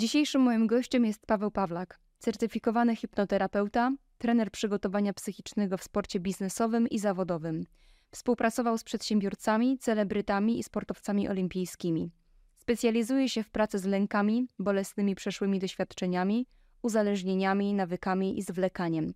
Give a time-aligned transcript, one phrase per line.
[0.00, 6.98] Dzisiejszym moim gościem jest Paweł Pawlak, certyfikowany hipnoterapeuta, trener przygotowania psychicznego w sporcie biznesowym i
[6.98, 7.66] zawodowym.
[8.10, 12.10] Współpracował z przedsiębiorcami, celebrytami i sportowcami olimpijskimi.
[12.56, 16.46] Specjalizuje się w pracy z lękami, bolesnymi przeszłymi doświadczeniami,
[16.82, 19.14] uzależnieniami, nawykami i zwlekaniem.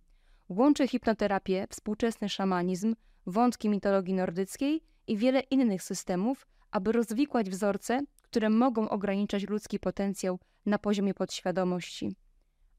[0.49, 2.95] Łączy hipnoterapię, współczesny szamanizm,
[3.25, 10.39] wątki mitologii nordyckiej i wiele innych systemów, aby rozwikłać wzorce, które mogą ograniczać ludzki potencjał
[10.65, 12.15] na poziomie podświadomości.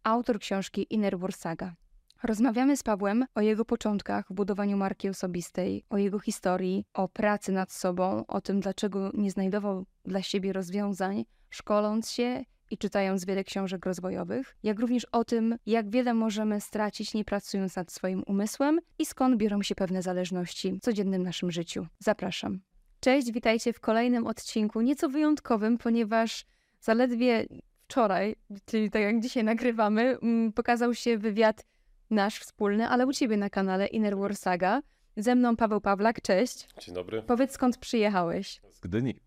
[0.04, 1.74] Autor książki Inner War Saga.
[2.22, 7.52] Rozmawiamy z Pawłem o jego początkach w budowaniu marki osobistej, o jego historii, o pracy
[7.52, 13.45] nad sobą, o tym, dlaczego nie znajdował dla siebie rozwiązań, szkoląc się i czytając wiele
[13.45, 18.80] książek rozwojowych, jak również o tym, jak wiele możemy stracić nie pracując nad swoim umysłem
[18.98, 21.87] i skąd biorą się pewne zależności w codziennym naszym życiu.
[21.98, 22.60] Zapraszam.
[23.00, 26.45] Cześć, witajcie w kolejnym odcinku, nieco wyjątkowym, ponieważ
[26.80, 27.46] zaledwie
[27.88, 31.64] wczoraj, czyli tak jak dzisiaj nagrywamy, mm, pokazał się wywiad
[32.10, 34.82] nasz wspólny, ale u ciebie na kanale Inner War Saga.
[35.16, 36.68] Ze mną Paweł Pawlak, cześć.
[36.80, 37.23] Dzień dobry.
[37.23, 38.60] Powiedz skąd przyjechałeś.
[38.70, 39.20] Z Gdyni.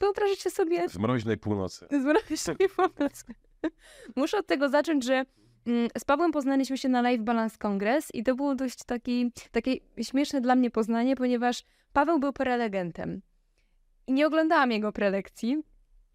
[0.00, 0.88] Wyobraźcie sobie...
[0.88, 1.86] Z mroźnej północy.
[1.90, 3.24] Z mroźnej północy.
[4.16, 5.24] Muszę od tego zacząć, że
[5.66, 9.76] mm, z Pawłem poznaliśmy się na Life Balance Congress i to było dość taki, takie
[10.02, 13.22] śmieszne dla mnie poznanie, ponieważ Paweł był prelegentem.
[14.06, 15.62] I nie oglądałam jego prelekcji,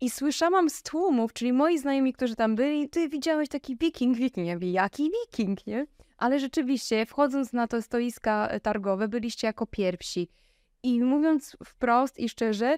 [0.03, 4.47] i słyszałam z tłumów, czyli moi znajomi, którzy tam byli, ty widziałeś taki wiking, wiking.
[4.47, 5.87] Ja mówię, jaki wiking, nie?
[6.17, 10.29] Ale rzeczywiście, wchodząc na to stoiska e, targowe, byliście jako pierwsi.
[10.83, 12.77] I mówiąc wprost i szczerze,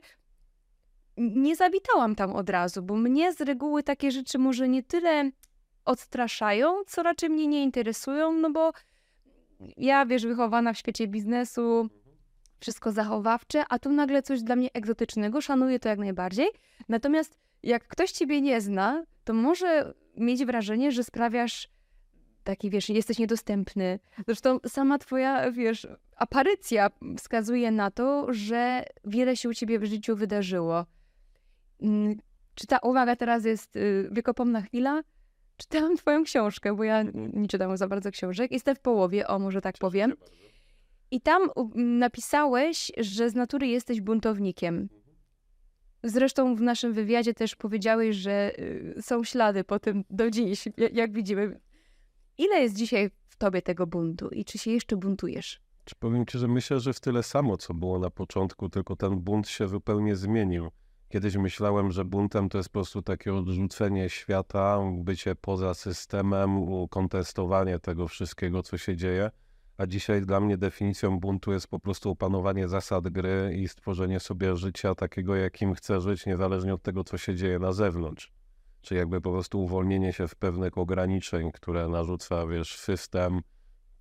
[1.17, 5.31] nie zawitałam tam od razu, bo mnie z reguły takie rzeczy może nie tyle
[5.85, 8.71] odstraszają, co raczej mnie nie interesują, no bo
[9.77, 11.89] ja, wiesz, wychowana w świecie biznesu,
[12.59, 16.47] wszystko zachowawcze, a tu nagle coś dla mnie egzotycznego, szanuję to jak najbardziej.
[16.89, 21.69] Natomiast jak ktoś ciebie nie zna, to może mieć wrażenie, że sprawiasz
[22.43, 23.99] taki, wiesz, jesteś niedostępny.
[24.25, 30.15] Zresztą sama twoja, wiesz, aparycja wskazuje na to, że wiele się u ciebie w życiu
[30.15, 30.85] wydarzyło.
[31.81, 32.17] Mm,
[32.55, 35.01] czy ta uwaga teraz jest y, wiekopomna chwila?
[35.57, 38.51] Czytałam twoją książkę, bo ja nie czytałam za bardzo książek.
[38.51, 40.13] Jestem w połowie, o może tak powiem.
[41.11, 44.89] I tam napisałeś, że z natury jesteś buntownikiem.
[46.03, 51.13] Zresztą w naszym wywiadzie też powiedziałeś, że y, są ślady po tym do dziś, jak
[51.13, 51.59] widzimy.
[52.37, 55.61] Ile jest dzisiaj w tobie tego buntu i czy się jeszcze buntujesz?
[55.85, 59.19] Czy powiem ci, że myślę, że w tyle samo, co było na początku, tylko ten
[59.19, 60.71] bunt się zupełnie zmienił.
[61.09, 67.79] Kiedyś myślałem, że buntem to jest po prostu takie odrzucenie świata, bycie poza systemem, kontestowanie
[67.79, 69.31] tego wszystkiego, co się dzieje
[69.77, 74.55] a dzisiaj dla mnie definicją buntu jest po prostu opanowanie zasad gry i stworzenie sobie
[74.55, 78.31] życia takiego, jakim chcę żyć, niezależnie od tego, co się dzieje na zewnątrz.
[78.81, 83.41] Czy jakby po prostu uwolnienie się w pewnych ograniczeń, które narzuca, wiesz, system,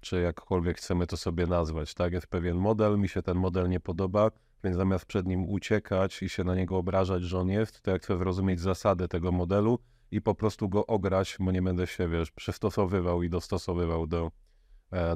[0.01, 2.13] czy jakkolwiek chcemy to sobie nazwać, tak?
[2.13, 4.31] Jest pewien model, mi się ten model nie podoba,
[4.65, 7.99] więc zamiast przed nim uciekać i się na niego obrażać, że on jest, to ja
[7.99, 9.79] chcę zrozumieć zasady tego modelu
[10.11, 14.31] i po prostu go ograć, bo nie będę się, wiesz, przystosowywał i dostosowywał do,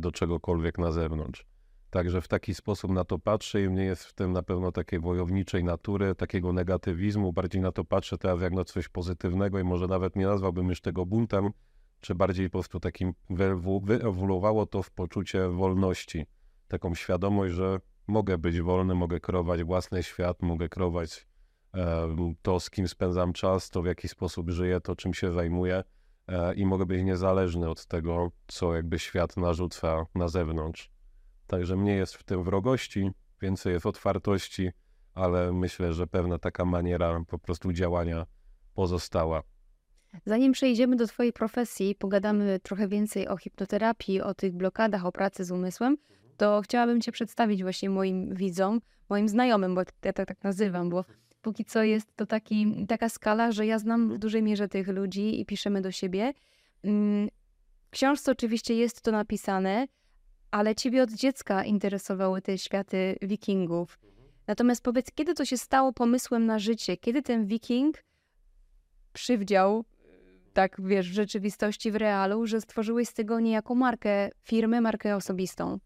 [0.00, 1.46] do czegokolwiek na zewnątrz.
[1.90, 5.00] Także w taki sposób na to patrzę i mnie jest w tym na pewno takiej
[5.00, 7.32] wojowniczej natury, takiego negatywizmu.
[7.32, 10.80] Bardziej na to patrzę teraz jak na coś pozytywnego i może nawet nie nazwałbym już
[10.80, 11.50] tego buntem,
[12.00, 16.26] czy bardziej po prostu takim wyewoluowało to w poczucie wolności.
[16.68, 21.26] Taką świadomość, że mogę być wolny, mogę kreować własny świat, mogę kreować
[21.74, 25.84] e, to, z kim spędzam czas, to w jaki sposób żyję, to czym się zajmuję
[25.84, 25.97] E,
[26.56, 30.90] i mogę być niezależny od tego, co jakby świat narzuca na zewnątrz.
[31.46, 33.10] Także mnie jest w tym wrogości,
[33.42, 34.70] więcej jest otwartości,
[35.14, 38.26] ale myślę, że pewna taka maniera po prostu działania
[38.74, 39.42] pozostała.
[40.26, 45.44] Zanim przejdziemy do Twojej profesji, pogadamy trochę więcej o hipnoterapii, o tych blokadach, o pracy
[45.44, 45.96] z umysłem,
[46.36, 51.04] to chciałabym Cię przedstawić właśnie moim widzom, moim znajomym, bo ja tak, tak nazywam, bo
[51.48, 55.40] póki co jest to taki, taka skala, że ja znam w dużej mierze tych ludzi
[55.40, 56.32] i piszemy do siebie.
[56.84, 57.28] Mm,
[57.86, 59.86] w książce oczywiście jest to napisane,
[60.50, 63.98] ale ciebie od dziecka interesowały te światy wikingów.
[64.46, 66.96] Natomiast powiedz, kiedy to się stało pomysłem na życie?
[66.96, 68.04] Kiedy ten wiking
[69.12, 69.84] przywdział,
[70.52, 75.78] tak wiesz, w rzeczywistości, w realu, że stworzyłeś z tego niejako markę firmy, markę osobistą?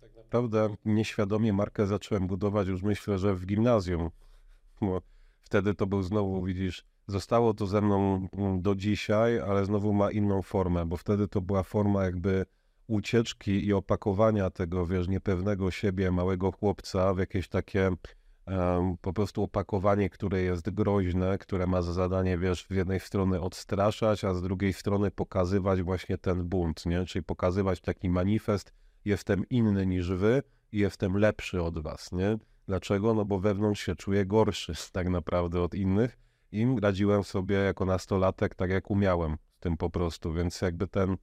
[0.00, 4.10] Tak naprawdę nieświadomie markę zacząłem budować już myślę, że w gimnazjum
[4.80, 5.02] bo
[5.40, 10.10] wtedy to był znowu, widzisz, zostało to ze mną mm, do dzisiaj, ale znowu ma
[10.10, 12.46] inną formę, bo wtedy to była forma jakby
[12.86, 17.90] ucieczki i opakowania tego, wiesz, niepewnego siebie, małego chłopca w jakieś takie
[19.00, 24.24] po prostu opakowanie, które jest groźne, które ma za zadanie, wiesz, z jednej strony odstraszać,
[24.24, 27.04] a z drugiej strony pokazywać właśnie ten bunt, nie?
[27.06, 28.72] Czyli pokazywać taki manifest,
[29.04, 30.42] jestem inny niż wy
[30.72, 32.38] i jestem lepszy od was, nie?
[32.70, 33.14] Dlaczego?
[33.14, 36.18] No bo wewnątrz się czuję gorszy tak naprawdę od innych
[36.52, 41.16] i radziłem sobie jako nastolatek tak jak umiałem z tym po prostu, więc jakby ten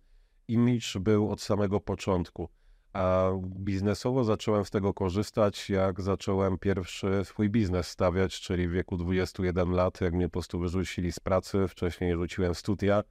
[0.47, 2.49] image był od samego początku.
[2.94, 3.29] A
[3.59, 9.71] biznesowo zacząłem z tego korzystać, jak zacząłem pierwszy swój biznes stawiać, czyli w wieku 21
[9.71, 13.03] lat, jak mnie po prostu wyrzucili z pracy, wcześniej rzuciłem studia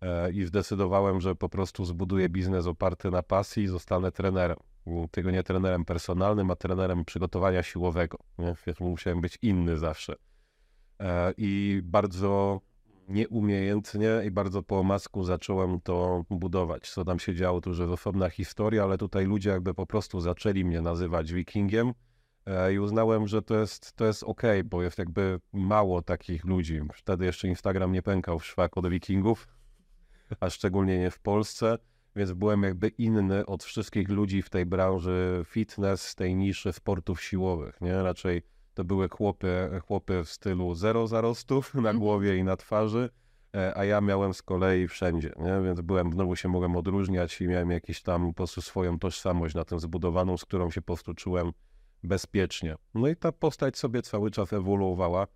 [0.00, 4.56] e, i zdecydowałem, że po prostu zbuduję biznes oparty na pasji i zostanę trenerem.
[5.10, 8.18] Tego nie trenerem personalnym, a trenerem przygotowania siłowego.
[8.38, 8.54] Nie?
[8.80, 10.14] musiałem być inny zawsze.
[11.00, 12.60] E, I bardzo
[13.08, 16.90] nieumiejętnie i bardzo po omasku zacząłem to budować.
[16.90, 20.20] Co tam się działo, to już jest osobna historia, ale tutaj ludzie jakby po prostu
[20.20, 21.92] zaczęli mnie nazywać wikingiem
[22.46, 26.80] e, i uznałem, że to jest, to jest ok, bo jest jakby mało takich ludzi.
[26.94, 29.48] Wtedy jeszcze Instagram nie pękał w szwak od wikingów,
[30.40, 31.78] a szczególnie nie w Polsce,
[32.16, 37.80] więc byłem jakby inny od wszystkich ludzi w tej branży fitness, tej niszy sportów siłowych,
[37.80, 38.02] nie?
[38.02, 38.42] Raczej
[38.74, 41.98] to były chłopy, chłopy w stylu zero zarostów na mhm.
[41.98, 43.10] głowie i na twarzy,
[43.56, 45.60] e, a ja miałem z kolei wszędzie, nie?
[45.64, 49.64] więc byłem, znowu się mogłem odróżniać i miałem jakieś tam po prostu swoją tożsamość na
[49.64, 51.52] tym zbudowaną, z którą się po prostu czułem
[52.02, 52.76] bezpiecznie.
[52.94, 55.26] No i ta postać sobie cały czas ewoluowała,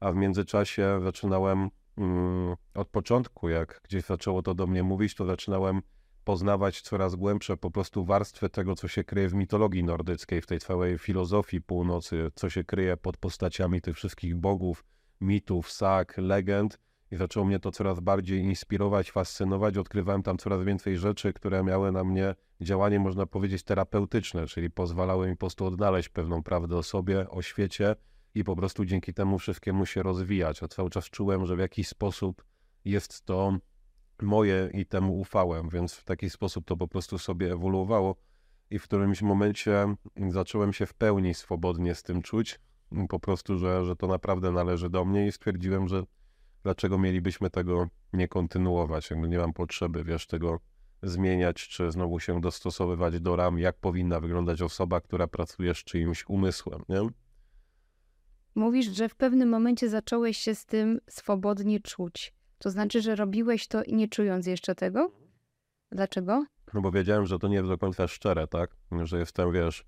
[0.00, 5.24] a w międzyczasie zaczynałem mm, od początku, jak gdzieś zaczęło to do mnie mówić, to
[5.26, 5.82] zaczynałem
[6.28, 10.58] poznawać coraz głębsze po prostu warstwy tego, co się kryje w mitologii nordyckiej, w tej
[10.58, 14.84] całej filozofii północy, co się kryje pod postaciami tych wszystkich bogów,
[15.20, 16.78] mitów, sag, legend.
[17.10, 19.78] I zaczęło mnie to coraz bardziej inspirować, fascynować.
[19.78, 25.28] Odkrywałem tam coraz więcej rzeczy, które miały na mnie działanie, można powiedzieć, terapeutyczne, czyli pozwalały
[25.28, 27.96] mi po prostu odnaleźć pewną prawdę o sobie, o świecie
[28.34, 30.62] i po prostu dzięki temu wszystkiemu się rozwijać.
[30.62, 32.44] A cały czas czułem, że w jakiś sposób
[32.84, 33.58] jest to
[34.22, 38.16] moje i temu ufałem, więc w taki sposób to po prostu sobie ewoluowało
[38.70, 39.94] i w którymś momencie
[40.28, 42.60] zacząłem się w pełni swobodnie z tym czuć,
[43.08, 46.02] po prostu, że, że to naprawdę należy do mnie i stwierdziłem, że
[46.62, 50.60] dlaczego mielibyśmy tego nie kontynuować, jakby nie mam potrzeby, wiesz, tego
[51.02, 56.24] zmieniać, czy znowu się dostosowywać do ram, jak powinna wyglądać osoba, która pracuje z czyimś
[56.28, 57.00] umysłem, nie?
[58.54, 62.34] Mówisz, że w pewnym momencie zacząłeś się z tym swobodnie czuć.
[62.58, 65.10] To znaczy, że robiłeś to nie czując jeszcze tego?
[65.92, 66.46] Dlaczego?
[66.74, 68.76] No bo wiedziałem, że to nie jest do końca szczere, tak?
[69.02, 69.84] Że jestem, wiesz...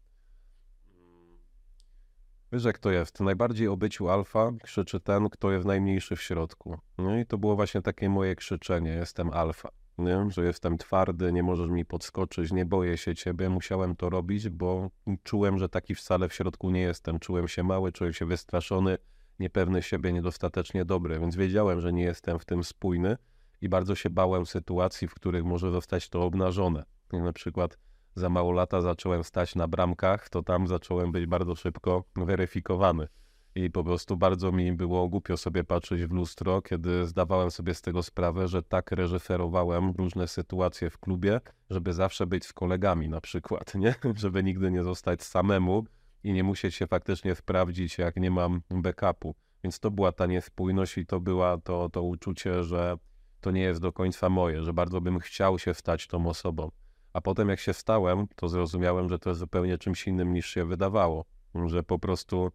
[2.52, 3.20] Wiesz jak to jest?
[3.20, 6.78] Najbardziej o byciu alfa krzyczy ten, kto jest najmniejszy w środku.
[6.98, 8.90] No i to było właśnie takie moje krzyczenie.
[8.90, 9.68] Jestem alfa.
[9.98, 10.26] Nie?
[10.30, 13.48] Że jestem twardy, nie możesz mi podskoczyć, nie boję się ciebie.
[13.48, 14.90] Musiałem to robić, bo
[15.22, 17.18] czułem, że taki wcale w środku nie jestem.
[17.18, 18.98] Czułem się mały, czułem się wystraszony,
[19.40, 23.16] niepewny siebie, niedostatecznie dobry, więc wiedziałem, że nie jestem w tym spójny
[23.60, 26.84] i bardzo się bałem sytuacji, w których może zostać to obnażone.
[27.12, 27.78] Na przykład
[28.14, 33.08] za mało lata zacząłem stać na bramkach, to tam zacząłem być bardzo szybko weryfikowany.
[33.54, 37.82] I po prostu bardzo mi było głupio sobie patrzeć w lustro, kiedy zdawałem sobie z
[37.82, 41.40] tego sprawę, że tak reżyserowałem różne sytuacje w klubie,
[41.70, 43.94] żeby zawsze być z kolegami na przykład, nie?
[44.16, 45.84] Żeby nigdy nie zostać samemu,
[46.24, 49.34] i nie musieć się faktycznie sprawdzić, jak nie mam backupu.
[49.64, 52.96] Więc to była ta niespójność i to była to, to uczucie, że
[53.40, 56.70] to nie jest do końca moje, że bardzo bym chciał się stać tą osobą.
[57.12, 60.64] A potem jak się stałem, to zrozumiałem, że to jest zupełnie czymś innym niż się
[60.64, 61.24] wydawało.
[61.66, 62.52] Że po prostu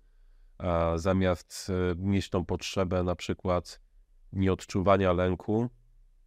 [0.95, 3.81] zamiast e, mieć tą potrzebę na przykład
[4.33, 5.69] nieodczuwania lęku,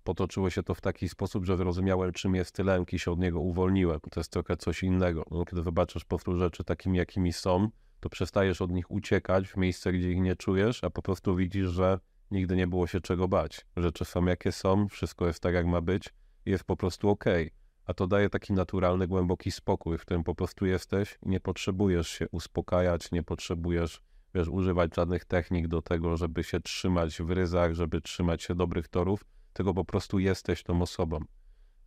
[0.08, 3.40] potoczyło się to w taki sposób, że zrozumiałem, czym jest lęk i się od niego
[3.40, 4.00] uwolniłem.
[4.10, 5.24] To jest trochę coś innego.
[5.30, 7.68] No, kiedy zobaczysz po prostu rzeczy takimi, jakimi są,
[8.00, 11.68] to przestajesz od nich uciekać w miejsce, gdzie ich nie czujesz, a po prostu widzisz,
[11.68, 11.98] że
[12.30, 13.66] nigdy nie było się czego bać.
[13.76, 16.14] Rzeczy są jakie są, wszystko jest tak, jak ma być
[16.46, 17.46] i jest po prostu okej.
[17.46, 17.58] Okay.
[17.84, 22.08] A to daje taki naturalny, głęboki spokój, w którym po prostu jesteś i nie potrzebujesz
[22.08, 24.02] się uspokajać, nie potrzebujesz
[24.34, 28.88] wiesz, używać żadnych technik do tego, żeby się trzymać w ryzach, żeby trzymać się dobrych
[28.88, 29.24] torów,
[29.58, 31.20] tylko po prostu jesteś tą osobą.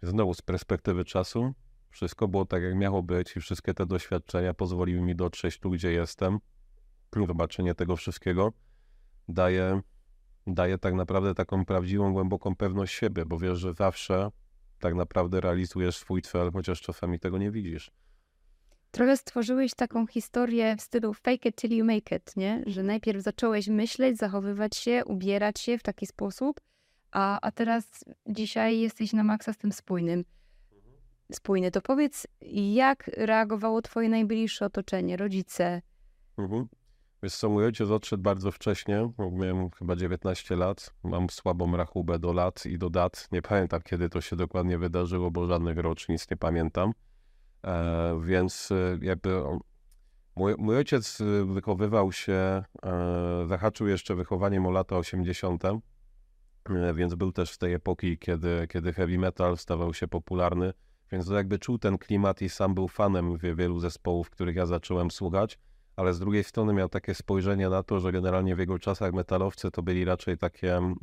[0.02, 1.54] Znowu z perspektywy czasu
[1.90, 5.92] wszystko było tak, jak miało być i wszystkie te doświadczenia pozwoliły mi dotrzeć tu, gdzie
[5.92, 6.40] jestem.
[7.28, 8.54] Zobaczenie tego wszystkiego
[9.28, 9.82] daje,
[10.48, 14.32] daje tak naprawdę taką prawdziwą, głęboką pewność siebie, bo wiesz, że zawsze
[14.80, 17.92] tak naprawdę realizujesz swój cel, chociaż czasami tego nie widzisz.
[18.92, 22.64] Trochę stworzyłeś taką historię w stylu fake it till you make it, nie?
[22.68, 26.62] Że najpierw zacząłeś myśleć, zachowywać się, ubierać się w taki sposób,
[27.12, 30.24] a, a teraz dzisiaj jesteś na maksa z tym spójnym.
[31.32, 31.72] Spójny.
[31.72, 32.28] To powiedz,
[32.74, 35.82] jak reagowało twoje najbliższe otoczenie, rodzice?
[36.38, 36.68] Mhm.
[37.24, 42.34] Wiesz co, mój ojciec odszedł bardzo wcześnie, miałem chyba 19 lat, mam słabą rachubę do
[42.34, 46.38] lat i do dat, nie pamiętam kiedy to się dokładnie wydarzyło, bo żadnych rocznic nie
[46.38, 46.94] pamiętam,
[47.64, 49.60] e, więc e, jakby on,
[50.36, 52.64] mój, mój, ojciec e, wychowywał się, e,
[53.48, 55.80] zahaczył jeszcze wychowaniem o lata 80., e,
[56.94, 60.74] więc był też w tej epoki, kiedy, kiedy heavy metal stawał się popularny,
[61.12, 65.60] więc jakby czuł ten klimat i sam był fanem wielu zespołów, których ja zacząłem słuchać
[65.96, 69.72] ale z drugiej strony miał takie spojrzenie na to, że generalnie w jego czasach metalowcy
[69.72, 70.96] to byli raczej takie mm,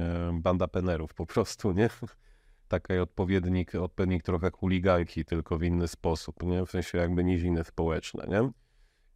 [0.00, 1.88] e, banda penerów po prostu, nie?
[2.68, 6.66] Taki odpowiednik, odpowiednik trochę chuliganki, tylko w inny sposób, nie?
[6.66, 8.50] W sensie jakby niziny społeczne, nie?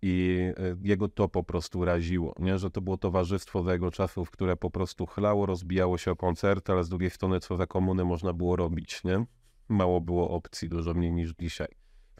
[0.02, 2.59] I e, jego to po prostu raziło, nie?
[2.59, 6.73] Że to było towarzystwo za jego czasów, które po prostu chlało, rozbijało się o koncerty,
[6.73, 9.25] ale z drugiej strony co za komuny można było robić, nie?
[9.69, 11.69] Mało było opcji, dużo mniej niż dzisiaj.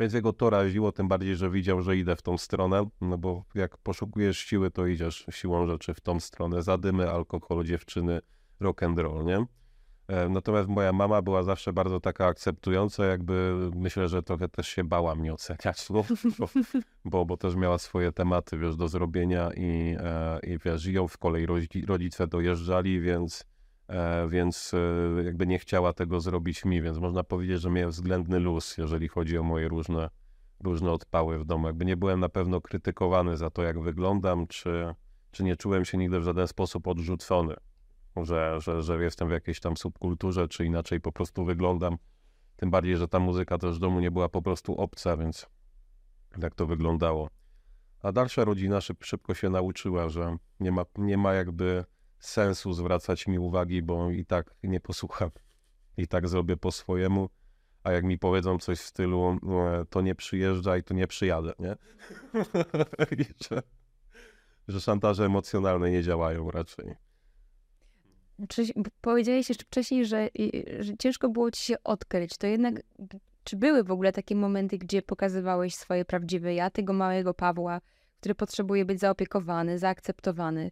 [0.00, 3.44] Więc jego to raziło, tym bardziej, że widział, że idę w tą stronę, no bo
[3.54, 6.62] jak poszukujesz siły, to idziesz siłą rzeczy w tą stronę.
[6.62, 8.20] Zadymy, alkohol, dziewczyny,
[8.60, 9.46] rock and roll, nie?
[10.11, 14.85] E, natomiast moja mama była zawsze bardzo taka akceptująca, jakby myślę, że trochę też się
[14.85, 16.05] bała mnie oceniać, no,
[17.05, 21.19] bo, bo, też miała swoje tematy, wiesz, do zrobienia i, e, i wiesz, ją w
[21.19, 21.47] kolei
[21.87, 23.50] rodzice dojeżdżali, więc
[23.90, 24.73] E, więc
[25.25, 29.38] jakby nie chciała tego zrobić mi, więc można powiedzieć, że miałem względny luz, jeżeli chodzi
[29.38, 30.11] o moje różne,
[30.61, 31.67] różne odpały w domu.
[31.67, 34.95] Jakby nie byłem na pewno krytykowany za to, jak wyglądam, czy,
[35.31, 37.55] czy nie czułem się nigdy w żaden sposób odrzucony,
[38.25, 41.99] że, że, że jestem w jakiejś tam subkulturze, czy inaczej po prostu wyglądam.
[42.57, 45.47] Tym bardziej, że ta muzyka też w domu nie była po prostu obca, więc
[46.41, 47.31] tak to wyglądało.
[48.03, 51.85] A dalsza rodzina szybko się nauczyła, że nie ma, nie ma jakby
[52.19, 55.31] sensu zwracać mi uwagi, bo i tak nie posłucham.
[55.97, 57.29] I tak zrobię po swojemu.
[57.83, 59.39] A jak mi powiedzą coś w stylu,
[59.91, 61.77] to nie przyjeżdżaj, to nie przyjadę, nie?
[63.50, 63.62] że,
[64.69, 66.95] że szantaże emocjonalne nie działają raczej.
[68.49, 68.64] Czy,
[69.00, 70.28] powiedziałeś jeszcze wcześniej, że,
[70.80, 72.38] że ciężko było ci się odkryć.
[72.38, 72.75] To jednak,
[73.44, 77.80] czy były w ogóle takie momenty, gdzie pokazywałeś swoje prawdziwe ja, tego małego Pawła,
[78.20, 80.70] który potrzebuje być zaopiekowany, zaakceptowany?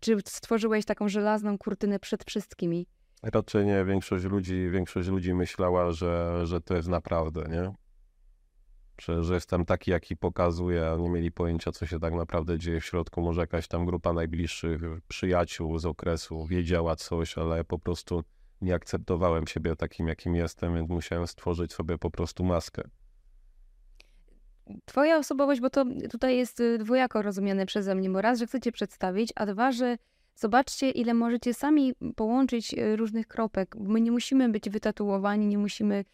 [0.00, 2.86] Czy stworzyłeś taką żelazną kurtynę przed wszystkimi?
[3.22, 3.84] Raczej nie.
[3.84, 7.72] Większość ludzi, większość ludzi myślała, że, że to jest naprawdę, nie?
[9.00, 12.80] Że, że jestem taki, jaki pokazuję, a nie mieli pojęcia, co się tak naprawdę dzieje
[12.80, 13.22] w środku.
[13.22, 18.24] Może jakaś tam grupa najbliższych przyjaciół z okresu wiedziała coś, ale po prostu
[18.60, 22.82] nie akceptowałem siebie takim, jakim jestem, więc musiałem stworzyć sobie po prostu maskę.
[24.84, 28.72] Twoja osobowość, bo to tutaj jest y, dwojako rozumiane przeze mnie, bo raz, że chcecie
[28.72, 29.98] przedstawić, a dwa, że
[30.34, 33.76] zobaczcie, ile możecie sami połączyć y, różnych kropek.
[33.76, 36.04] My nie musimy być wytatuowani, nie musimy y,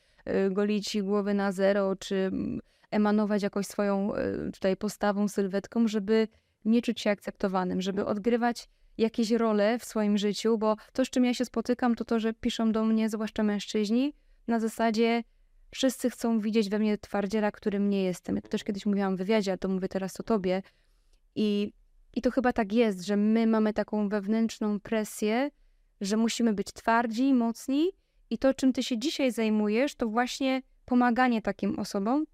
[0.50, 4.12] golić głowy na zero, czy mm, emanować jakoś swoją
[4.52, 6.28] tutaj postawą, sylwetką, żeby
[6.64, 8.68] nie czuć się akceptowanym, żeby odgrywać
[8.98, 12.32] jakieś role w swoim życiu, bo to, z czym ja się spotykam, to to, że
[12.32, 14.14] piszą do mnie, zwłaszcza mężczyźni,
[14.46, 15.22] na zasadzie
[15.70, 18.36] Wszyscy chcą widzieć we mnie twardziela, którym nie jestem.
[18.36, 20.62] Ja to też kiedyś mówiłam w wywiadzie, a to mówię teraz o tobie.
[21.34, 21.72] I,
[22.14, 25.50] I to chyba tak jest, że my mamy taką wewnętrzną presję,
[26.00, 27.90] że musimy być twardzi, mocni.
[28.30, 32.24] I to, czym ty się dzisiaj zajmujesz, to właśnie pomaganie takim osobom,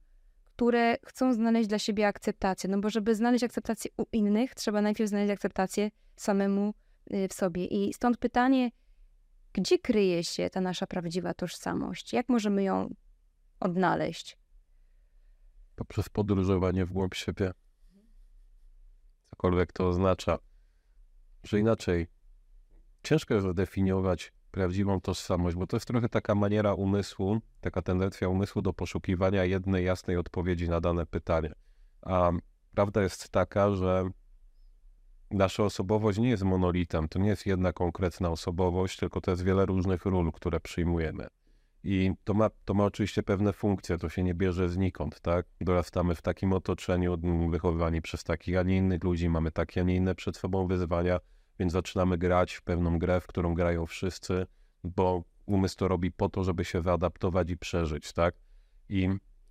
[0.45, 2.71] które chcą znaleźć dla siebie akceptację.
[2.71, 6.75] No bo żeby znaleźć akceptację u innych, trzeba najpierw znaleźć akceptację samemu
[7.15, 7.65] y, w sobie.
[7.65, 8.71] I stąd pytanie,
[9.53, 12.13] gdzie kryje się ta nasza prawdziwa tożsamość?
[12.13, 12.95] Jak możemy ją
[13.61, 14.39] odnaleźć?
[15.77, 17.53] Poprzez podróżowanie w głąb siebie.
[19.31, 20.39] Cokolwiek to oznacza.
[21.45, 22.07] Że inaczej,
[23.03, 28.63] ciężko jest zdefiniować prawdziwą tożsamość, bo to jest trochę taka maniera umysłu, taka tendencja umysłu
[28.63, 31.53] do poszukiwania jednej jasnej odpowiedzi na dane pytanie.
[32.03, 32.31] A
[32.75, 34.09] prawda jest taka, że
[35.31, 39.67] nasza osobowość nie jest monolitem, to nie jest jedna konkretna osobowość, tylko to jest wiele
[39.67, 41.27] różnych ról, które przyjmujemy.
[41.85, 45.47] I to ma, to ma oczywiście pewne funkcje, to się nie bierze znikąd, tak?
[45.61, 47.19] Dorastamy w takim otoczeniu,
[47.51, 51.21] wychowywani przez takich, a nie innych ludzi, mamy takie, a nie inne przed sobą wyzwania,
[51.59, 54.47] więc zaczynamy grać w pewną grę, w którą grają wszyscy,
[54.85, 58.35] bo umysł to robi po to, żeby się wyadaptować i przeżyć, tak?
[58.89, 59.09] I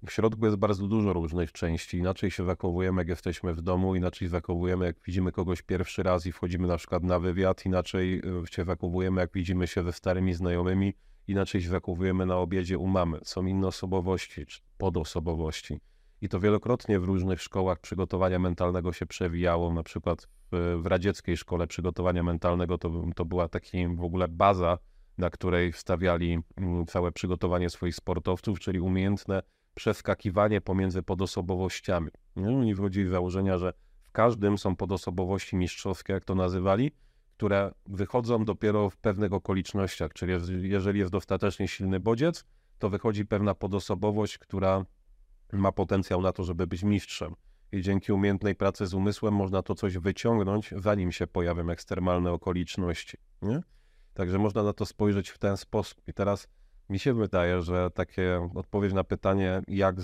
[0.08, 1.98] w środku jest bardzo dużo różnych części.
[1.98, 6.32] Inaczej się zachowujemy, jak jesteśmy w domu, inaczej zachowujemy, jak widzimy kogoś pierwszy raz i
[6.32, 10.94] wchodzimy na przykład na wywiad, inaczej e, się zachowujemy, jak widzimy się ze starymi znajomymi,
[11.28, 13.20] inaczej się zachowujemy na obiedzie u mamy.
[13.24, 15.80] Są inne osobowości, czy podosobowości.
[16.24, 19.74] I to wielokrotnie w różnych szkołach przygotowania mentalnego się przewijało.
[19.74, 24.78] Na przykład w, w radzieckiej szkole przygotowania mentalnego to, to była taka w ogóle baza,
[25.18, 29.42] na której wstawiali mm, całe przygotowanie swoich sportowców, czyli umiejętne
[29.76, 32.12] przeskakiwanie pomiędzy podosobowościami.
[32.36, 36.92] No, oni wchodzili z założenia, że w każdym są podosobowości mistrzowskie, jak to nazywali,
[37.38, 40.34] które wychodzą dopiero w pewnych okolicznościach, czyli
[40.70, 42.46] jeżeli jest dostatecznie silny bodziec,
[42.80, 44.86] to wychodzi pewna podosobowość, która
[45.58, 47.36] ma potencjał na to, żeby być mistrzem.
[47.72, 53.18] I dzięki umiejętnej pracy z umysłem można to coś wyciągnąć, zanim się pojawią ekstremalne okoliczności.
[53.42, 53.62] Nie?
[54.14, 56.02] Także można na to spojrzeć w ten sposób.
[56.08, 56.48] I teraz
[56.90, 59.96] mi się wydaje, że takie odpowiedź na pytanie, jak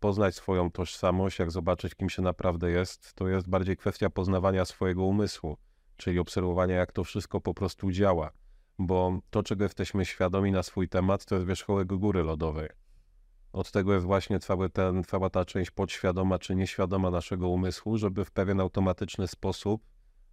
[0.00, 5.04] poznać swoją tożsamość, jak zobaczyć, kim się naprawdę jest, to jest bardziej kwestia poznawania swojego
[5.04, 5.56] umysłu,
[5.96, 8.30] czyli obserwowania, jak to wszystko po prostu działa.
[8.78, 12.68] Bo to, czego jesteśmy świadomi na swój temat, to jest wierzchołek góry lodowej.
[13.54, 18.24] Od tego jest właśnie cały ten, cała ta część podświadoma czy nieświadoma naszego umysłu, żeby
[18.24, 19.82] w pewien automatyczny sposób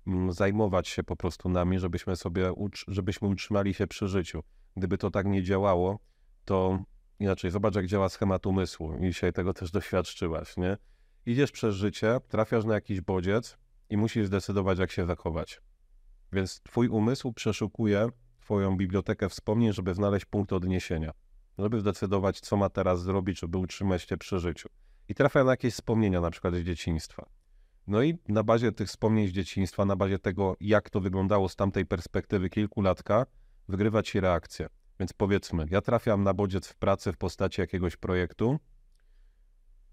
[0.08, 2.54] mm, zajmować się po prostu nami, żebyśmy sobie,
[2.88, 4.44] żebyśmy utrzymali się przy życiu.
[4.78, 6.00] Gdyby to tak nie działało,
[6.46, 6.80] to
[7.20, 8.98] inaczej, zobacz jak działa schemat umysłu.
[8.98, 10.78] I dzisiaj tego też doświadczyłaś, nie?
[11.26, 13.58] Idziesz przez życie, trafiasz na jakiś bodziec
[13.90, 15.62] i musisz zdecydować, jak się zachować.
[16.34, 18.08] Więc twój umysł przeszukuje
[18.40, 21.12] twoją bibliotekę wspomnień, żeby znaleźć punkt odniesienia
[21.62, 24.70] żeby zdecydować, co ma teraz zrobić, żeby utrzymać się przy życiu.
[25.10, 27.26] I trafia na jakieś wspomnienia, na przykład z dzieciństwa.
[27.88, 31.56] No i na bazie tych wspomnień z dzieciństwa, na bazie tego, jak to wyglądało z
[31.56, 33.26] tamtej perspektywy kilkulatka,
[33.68, 34.68] wygrywa ci reakcję.
[35.00, 38.60] Więc powiedzmy, ja trafiam na bodziec w pracy w postaci jakiegoś projektu.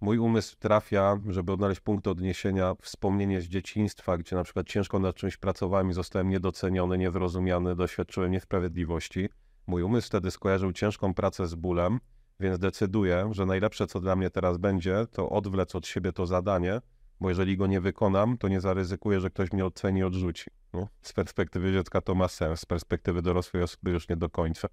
[0.01, 5.17] Mój umysł trafia, żeby odnaleźć punkt odniesienia, wspomnienie z dzieciństwa, gdzie na przykład ciężko nad
[5.17, 9.29] czymś pracowałem i zostałem niedoceniony, niezrozumiany, doświadczyłem niesprawiedliwości
[9.69, 12.01] Mój umysł wtedy skojarzył ciężką pracę z bólem,
[12.41, 16.81] więc decyduję, że najlepsze, co dla mnie teraz będzie, to odwlec od siebie to zadanie,
[17.21, 20.51] bo jeżeli go nie wykonam, to nie zaryzykuję, że ktoś mnie oceni i odrzuci.
[20.73, 24.69] No, z perspektywy dziecka to ma sens, z perspektywy dorosłej osoby już nie do końca.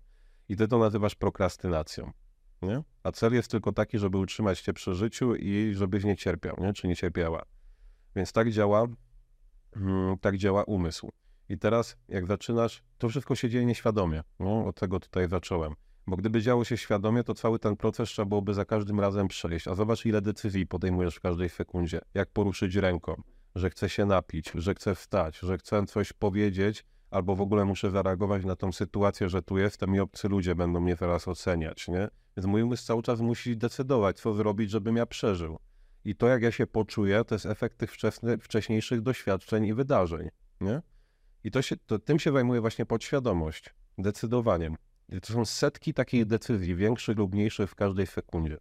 [0.50, 2.12] I ty to nazywasz prokrastynacją.
[2.62, 2.84] Nie?
[3.04, 6.74] A cel jest tylko taki, żeby utrzymać cię przy życiu i żebyś nie cierpiał, nie?
[6.74, 7.44] czy nie cierpiała.
[8.16, 8.88] Więc tak działa,
[9.74, 11.12] hmm, tak działa umysł.
[11.50, 14.24] I teraz, jak zaczynasz, to wszystko się dzieje nieświadomie.
[14.40, 15.74] No, od tego tutaj zacząłem.
[16.08, 19.68] Bo gdyby działo się świadomie, to cały ten proces trzeba byłoby za każdym razem przejść.
[19.68, 22.00] A zobacz, ile decyzji podejmujesz w każdej sekundzie.
[22.14, 23.22] Jak poruszyć ręką,
[23.56, 27.92] że chcę się napić, że chcę wstać, że chcę coś powiedzieć, albo w ogóle muszę
[27.92, 32.08] zareagować na tą sytuację, że tu jestem i obcy ludzie będą mnie teraz oceniać, nie?
[32.38, 35.58] Więc mój umysł cały czas musi decydować, co zrobić, żebym ja przeżył.
[36.06, 37.92] I to, jak ja się poczuję, to jest efekt tych
[38.42, 40.30] wcześniejszych doświadczeń i wydarzeń,
[40.62, 40.82] nie?
[41.46, 44.76] I to się, to, tym się zajmuje właśnie podświadomość, decydowaniem.
[45.10, 48.58] I to są setki takich decyzji, większych lub mniejszych w każdej sekundzie.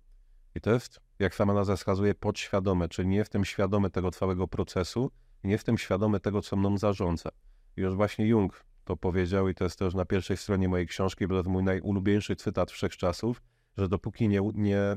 [0.55, 5.11] I to jest, jak sama nazwa wskazuje, podświadome, czyli nie jestem świadomy tego całego procesu,
[5.45, 7.31] nie jestem świadomy tego, co mną zarządza.
[7.77, 11.27] I już właśnie Jung to powiedział, i to jest też na pierwszej stronie mojej książki,
[11.27, 13.43] bo to jest mój najulubieńszy cytat wszechczasów,
[13.77, 14.97] że dopóki nie, nie,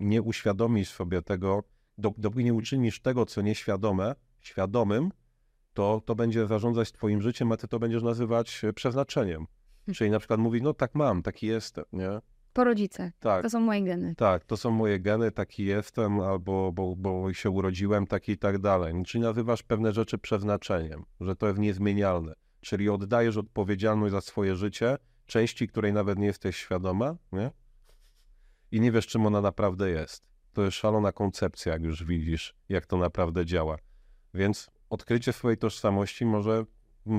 [0.00, 1.64] nie uświadomisz sobie tego,
[1.98, 5.10] dopóki nie uczynisz tego, co nieświadome, świadomym,
[5.74, 9.46] to, to będzie zarządzać twoim życiem, a ty to będziesz nazywać e, przeznaczeniem.
[9.86, 9.94] Hmm.
[9.94, 12.20] Czyli na przykład mówi, no tak mam, taki jestem, nie?
[12.52, 13.12] Po rodzicach.
[13.20, 13.42] Tak.
[13.42, 14.14] To są moje geny.
[14.14, 18.58] Tak, to są moje geny, taki jestem, albo bo, bo się urodziłem, taki i tak
[18.58, 18.94] dalej.
[19.06, 22.34] Czyli nazywasz pewne rzeczy przeznaczeniem, że to jest niezmienialne.
[22.60, 27.50] Czyli oddajesz odpowiedzialność za swoje życie części, której nawet nie jesteś świadoma, nie?
[28.72, 30.30] I nie wiesz, czym ona naprawdę jest.
[30.52, 33.76] To jest szalona koncepcja, jak już widzisz, jak to naprawdę działa.
[34.34, 36.64] Więc odkrycie swojej tożsamości może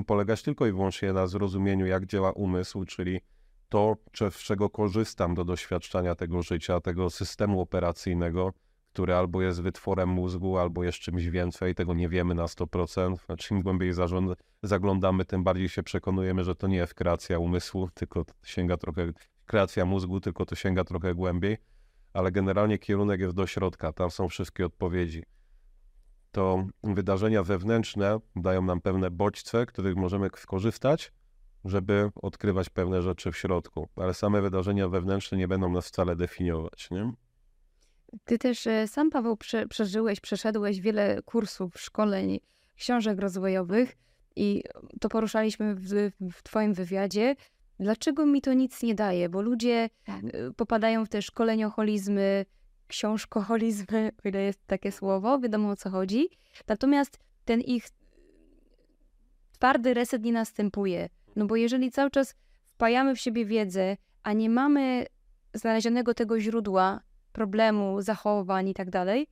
[0.07, 3.21] polegać tylko i wyłącznie na zrozumieniu, jak działa umysł, czyli
[3.69, 3.97] to,
[4.31, 8.53] czego korzystam do doświadczania tego życia, tego systemu operacyjnego,
[8.93, 13.25] który albo jest wytworem mózgu, albo jest czymś więcej, tego nie wiemy na 100%.
[13.25, 13.91] Znaczy, im głębiej
[14.63, 19.11] zaglądamy, tym bardziej się przekonujemy, że to nie jest kreacja umysłu, tylko sięga trochę,
[19.45, 21.57] kreacja mózgu, tylko to sięga trochę głębiej,
[22.13, 25.23] ale generalnie kierunek jest do środka, tam są wszystkie odpowiedzi
[26.31, 31.11] to wydarzenia wewnętrzne dają nam pewne bodźce, których możemy skorzystać,
[31.65, 36.91] żeby odkrywać pewne rzeczy w środku, ale same wydarzenia wewnętrzne nie będą nas wcale definiować.
[36.91, 37.11] Nie?
[38.25, 42.39] Ty też e, sam, Paweł, prze, przeżyłeś, przeszedłeś wiele kursów, szkoleń,
[42.75, 43.97] książek rozwojowych
[44.35, 44.63] i
[44.99, 47.35] to poruszaliśmy w, w Twoim wywiadzie.
[47.79, 49.29] Dlaczego mi to nic nie daje?
[49.29, 50.23] Bo ludzie tak.
[50.25, 52.45] E, popadają w te szkolenioholizmy,
[52.91, 56.29] książkoholizmy, o ile jest takie słowo, wiadomo o co chodzi.
[56.67, 57.85] Natomiast ten ich
[59.51, 61.09] twardy reset nie następuje.
[61.35, 65.05] No bo jeżeli cały czas wpajamy w siebie wiedzę, a nie mamy
[65.53, 67.01] znalezionego tego źródła
[67.31, 69.27] problemu, zachowań i tak dalej,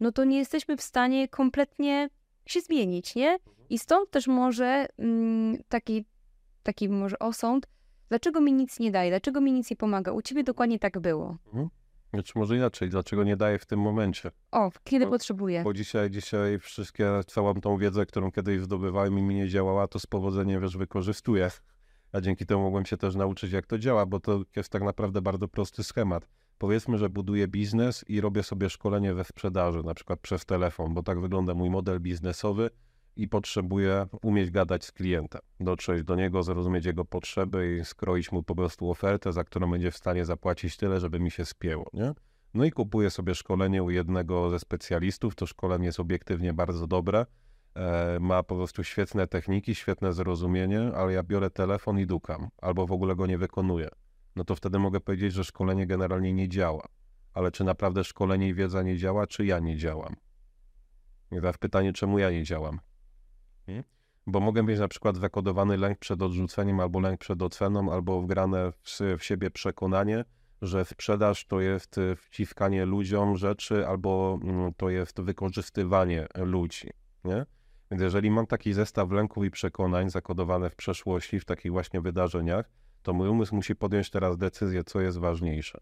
[0.00, 2.08] no to nie jesteśmy w stanie kompletnie
[2.46, 3.38] się zmienić, nie?
[3.70, 6.04] I stąd też może mm, taki,
[6.62, 7.66] taki może osąd,
[8.08, 10.12] dlaczego mi nic nie daje, dlaczego mi nic nie pomaga.
[10.12, 11.36] U ciebie dokładnie tak było.
[12.14, 14.30] Znaczy może inaczej, dlaczego nie daje w tym momencie?
[14.50, 15.62] O, kiedy Bo- potrzebuję.
[15.64, 19.98] Bo dzisiaj, dzisiaj wszystkie, całą tą wiedzę, którą kiedyś zdobywałem i mi nie działała, to
[19.98, 21.50] z powodzeniem, wiesz, wykorzystuję.
[22.12, 25.22] A dzięki temu mogłem się też nauczyć, jak to działa, bo to jest tak naprawdę
[25.22, 26.28] bardzo prosty schemat.
[26.58, 31.02] Powiedzmy, że buduję biznes i robię sobie szkolenie we sprzedaży, na przykład przez telefon, bo
[31.02, 32.70] tak wygląda mój model biznesowy
[33.16, 38.42] i potrzebuję umieć gadać z klientem, dotrzeć do niego, zrozumieć jego potrzeby i skroić mu
[38.42, 42.14] po prostu ofertę, za którą będzie w stanie zapłacić tyle, żeby mi się spięło, nie?
[42.54, 45.34] No i kupuję sobie szkolenie u jednego ze specjalistów.
[45.34, 47.26] To szkolenie jest obiektywnie bardzo dobre.
[47.74, 52.86] E, ma po prostu świetne techniki, świetne zrozumienie, ale ja biorę telefon i dukam, albo
[52.86, 53.88] w ogóle go nie wykonuję.
[54.36, 56.88] No to wtedy mogę powiedzieć, że szkolenie generalnie nie działa.
[57.34, 60.16] Ale czy naprawdę szkolenie i wiedza nie działa, czy ja nie działam?
[61.32, 62.80] I teraz pytanie, czemu ja nie działam?
[63.66, 63.84] Hmm?
[64.26, 68.72] Bo mogę mieć na przykład zakodowany lęk przed odrzuceniem, albo lęk przed oceną, albo wgrane
[68.72, 70.24] w, w siebie przekonanie,
[70.62, 76.88] że sprzedaż to jest y, wciskanie ludziom rzeczy, albo mm, to jest wykorzystywanie ludzi,
[77.24, 77.46] nie?
[77.90, 82.70] Więc jeżeli mam taki zestaw lęków i przekonań zakodowane w przeszłości, w takich właśnie wydarzeniach,
[83.02, 85.78] to mój umysł musi podjąć teraz decyzję, co jest ważniejsze.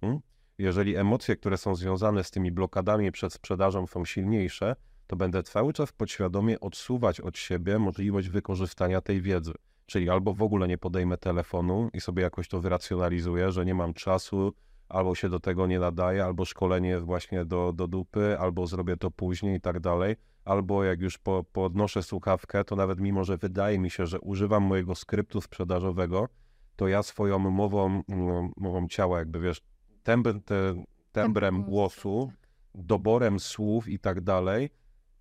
[0.00, 0.20] Hmm?
[0.58, 4.76] Jeżeli emocje, które są związane z tymi blokadami przed sprzedażą są silniejsze,
[5.12, 9.52] to będę cały czas podświadomie odsuwać od siebie możliwość wykorzystania tej wiedzy.
[9.86, 13.94] Czyli albo w ogóle nie podejmę telefonu i sobie jakoś to wyracjonalizuję, że nie mam
[13.94, 14.52] czasu,
[14.88, 19.10] albo się do tego nie nadaje, albo szkolenie właśnie do, do dupy, albo zrobię to
[19.10, 20.16] później i tak dalej.
[20.44, 24.62] Albo jak już po, podnoszę słuchawkę, to nawet mimo, że wydaje mi się, że używam
[24.62, 26.28] mojego skryptu sprzedażowego,
[26.76, 29.60] to ja swoją mową, mm, mową ciała, jakby wiesz,
[30.02, 32.32] tembr, te, tembrem głosu,
[32.74, 34.70] doborem słów i tak dalej,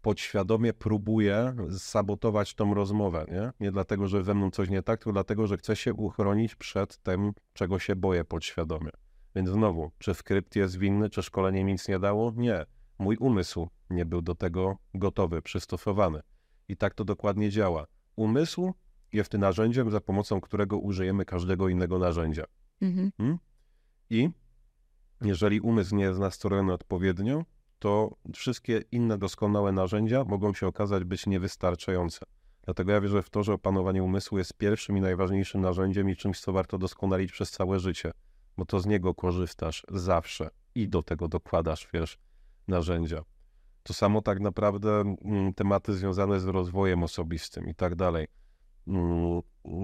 [0.02, 3.52] podświadomie próbuję sabotować tą rozmowę, nie?
[3.60, 6.98] Nie dlatego, że ze mną coś nie tak, tylko dlatego, że chcę się uchronić przed
[6.98, 8.92] tym, czego się boję podświadomie.
[9.36, 12.34] Więc znowu, czy skrypt jest winny, czy szkolenie mi nic nie dało?
[12.36, 12.66] Nie.
[13.00, 16.22] Mój umysł nie był do tego gotowy, przystosowany.
[16.68, 17.86] I tak to dokładnie działa.
[18.16, 18.74] Umysł
[19.14, 22.44] jest narzędziem, za pomocą którego użyjemy każdego innego narzędzia.
[22.82, 23.38] Mhm.
[24.10, 24.30] I
[25.22, 27.46] jeżeli umysł nie jest nastrojony odpowiednio,
[27.82, 32.26] to wszystkie inne doskonałe narzędzia mogą się okazać być niewystarczające.
[32.66, 36.40] Dlatego ja wierzę w to, że opanowanie umysłu jest pierwszym i najważniejszym narzędziem i czymś,
[36.40, 38.12] co warto doskonalić przez całe życie,
[38.58, 42.18] bo to z niego korzystasz zawsze i do tego dokładasz, wiesz,
[42.68, 43.24] narzędzia.
[43.84, 48.28] To samo tak naprawdę mm, tematy związane z rozwojem osobistym i tak dalej.
[48.88, 49.42] Mm,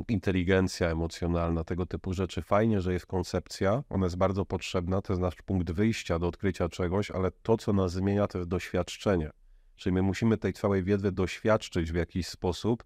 [0.08, 2.42] inteligencja emocjonalna, tego typu rzeczy.
[2.42, 6.70] Fajnie, że jest koncepcja, ona jest bardzo potrzebna, to jest nasz punkt wyjścia do odkrycia
[6.70, 9.30] czegoś, ale to, co nas zmienia, to jest doświadczenie.
[9.76, 12.84] Czyli my musimy tej całej wiedzy doświadczyć w jakiś sposób,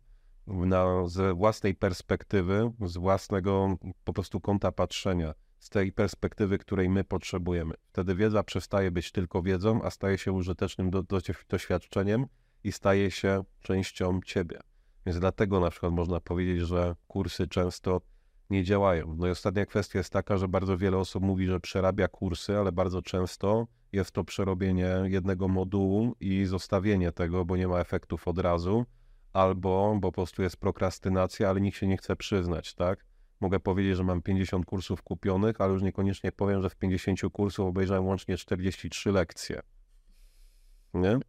[0.48, 7.04] na, z własnej perspektywy, z własnego po prostu kąta patrzenia, z tej perspektywy, której my
[7.04, 7.74] potrzebujemy.
[7.88, 11.20] Wtedy wiedza przestaje być tylko wiedzą, a staje się użytecznym do, do,
[11.50, 12.26] doświadczeniem
[12.64, 14.60] i staje się częścią ciebie.
[15.06, 18.02] Więc dlatego na przykład można powiedzieć, że kursy często
[18.50, 19.16] nie działają.
[19.18, 22.72] No i ostatnia kwestia jest taka, że bardzo wiele osób mówi, że przerabia kursy, ale
[22.72, 28.40] bardzo często jest to przerobienie jednego modułu i zostawienie tego, bo nie ma efektów od
[28.40, 28.86] razu,
[29.34, 33.06] albo bo po prostu jest prokrastynacja, ale nikt się nie chce przyznać, tak?
[33.42, 37.68] Mogę powiedzieć, że mam 50 kursów kupionych, ale już niekoniecznie powiem, że w 50 kursów
[37.68, 39.62] obejrzałem łącznie 43 lekcje.
[40.94, 41.20] Nie?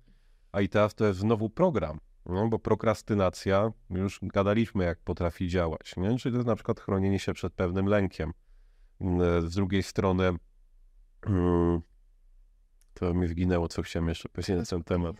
[0.53, 1.99] A i teraz to jest znowu program.
[2.27, 6.19] No, bo prokrastynacja, już gadaliśmy, jak potrafi działać, nie?
[6.19, 8.33] Czyli to jest na przykład chronienie się przed pewnym lękiem.
[9.01, 10.33] Mm, Z drugiej strony,
[11.27, 11.81] mm,
[12.95, 15.17] to mi wginęło, co chciałem jeszcze powiedzieć na ten temat.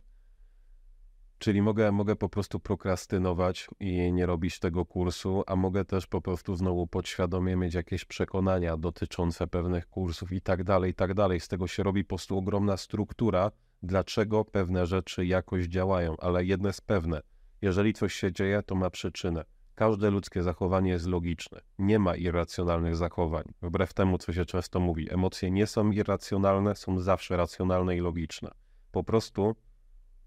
[1.38, 6.21] Czyli mogę, mogę po prostu prokrastynować i nie robić tego kursu, a mogę też po
[6.21, 11.41] prostu znowu podświadomie mieć jakieś przekonania dotyczące pewnych kursów i tak dalej, i tak dalej.
[11.41, 13.51] Z tego się robi po prostu ogromna struktura,
[13.83, 17.21] dlaczego pewne rzeczy jakoś działają, ale jedno jest pewne.
[17.62, 19.45] Jeżeli coś się dzieje, to ma przyczynę.
[19.75, 21.61] Każde ludzkie zachowanie jest logiczne.
[21.79, 23.45] Nie ma irracjonalnych zachowań.
[23.62, 28.51] Wbrew temu, co się często mówi, emocje nie są irracjonalne, są zawsze racjonalne i logiczne.
[28.92, 29.57] Po prostu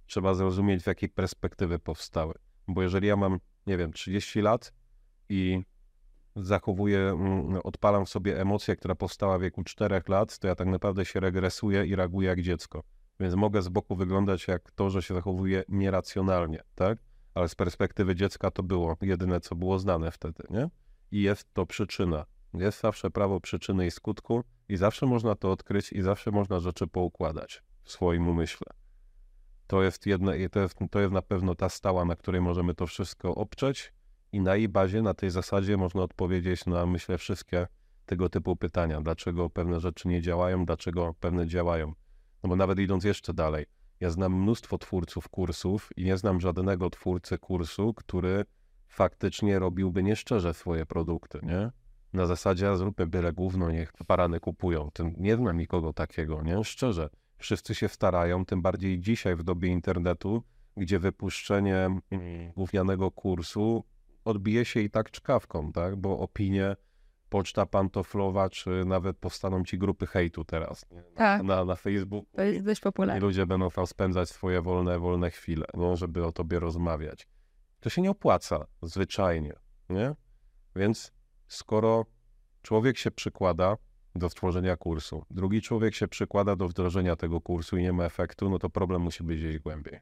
[0.05, 2.33] trzeba zrozumieć, z jakiej perspektywy powstały.
[2.67, 4.73] Bo jeżeli ja mam, nie wiem, 30 lat
[5.29, 5.61] i
[6.35, 10.67] zachowuję, mm, odpalam w sobie emocję, która powstała w wieku 4 lat, to ja tak
[10.67, 12.83] naprawdę się regresuję i reaguję jak dziecko.
[13.19, 16.97] Więc mogę z boku wyglądać jak to, że się zachowuję nieracjonalnie, tak?
[17.33, 20.69] Ale z perspektywy dziecka to było jedyne, co było znane wtedy, nie?
[21.11, 22.25] I jest to przyczyna.
[22.53, 26.87] Jest zawsze prawo przyczyny i skutku i zawsze można to odkryć i zawsze można rzeczy
[26.87, 28.67] poukładać w swoim umyśle.
[29.67, 32.87] To jest, jedna, to jest, to jest na pewno ta stała, na której możemy to
[32.87, 33.93] wszystko oprzeć
[34.31, 37.67] i na jej bazie, na tej zasadzie można odpowiedzieć na, myślę, wszystkie
[38.05, 39.01] tego typu pytania.
[39.01, 41.93] Dlaczego pewne rzeczy nie działają, dlaczego pewne działają.
[42.45, 43.65] No bo nawet idąc jeszcze dalej,
[43.99, 48.45] ja znam mnóstwo twórców kursów i nie znam żadnego twórcy kursu, który
[48.87, 51.71] faktycznie robiłby nieszczerze swoje produkty, nie?
[52.13, 54.89] Na zasadzie, zróbmy byle główno, niech parany kupują.
[54.93, 56.63] Tym nie znam nikogo takiego, nie?
[56.63, 57.09] Szczerze.
[57.37, 60.43] Wszyscy się starają, tym bardziej dzisiaj w dobie internetu,
[60.77, 62.01] gdzie wypuszczenie mm,
[62.55, 63.83] gównianego kursu
[64.25, 65.95] odbije się i tak czkawką, tak?
[65.95, 66.75] Bo opinie,
[67.35, 71.03] poczta pantoflowa, czy nawet powstaną ci grupy hejtu teraz nie?
[71.03, 71.43] Tak.
[71.43, 72.25] na, na Facebooku.
[72.35, 73.19] To jest dość I popularne.
[73.19, 77.27] ludzie będą tam spędzać swoje wolne, wolne chwile, no, żeby o tobie rozmawiać.
[77.79, 79.53] To się nie opłaca, zwyczajnie,
[79.89, 80.15] nie?
[80.75, 81.11] Więc
[81.47, 82.05] skoro
[82.61, 83.77] człowiek się przykłada
[84.15, 88.49] do stworzenia kursu, drugi człowiek się przykłada do wdrożenia tego kursu i nie ma efektu,
[88.49, 89.99] no to problem musi być gdzieś głębiej.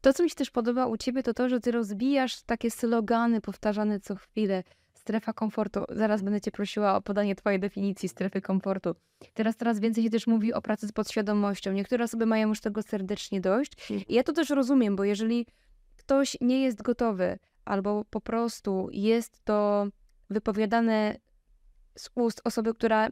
[0.00, 3.40] To, co mi się też podoba u ciebie, to to, że ty rozbijasz takie slogany
[3.40, 4.62] powtarzane co chwilę.
[5.04, 5.84] Strefa komfortu.
[5.88, 8.94] Zaraz będę cię prosiła o podanie twojej definicji strefy komfortu.
[9.34, 11.72] Teraz coraz więcej się też mówi o pracy z podświadomością.
[11.72, 13.90] Niektóre osoby mają już tego serdecznie dość.
[14.08, 15.46] I ja to też rozumiem, bo jeżeli
[15.96, 19.86] ktoś nie jest gotowy, albo po prostu jest to
[20.30, 21.16] wypowiadane
[21.98, 23.08] z ust osoby, która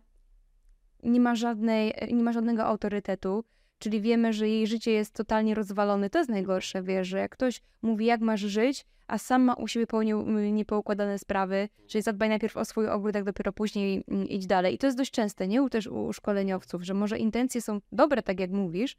[1.03, 3.45] nie ma, żadnej, nie ma żadnego autorytetu,
[3.79, 6.11] czyli wiemy, że jej życie jest totalnie rozwalone.
[6.11, 9.69] To jest najgorsze, wiesz, że jak ktoś mówi, jak masz żyć, a sam ma u
[9.69, 10.13] siebie pełni
[10.53, 14.75] niepoukładane sprawy, czyli zadbaj najpierw o swój ogródek, dopiero później idź dalej.
[14.75, 15.63] I to jest dość częste, nie?
[15.63, 18.97] U, też u szkoleniowców, że może intencje są dobre, tak jak mówisz,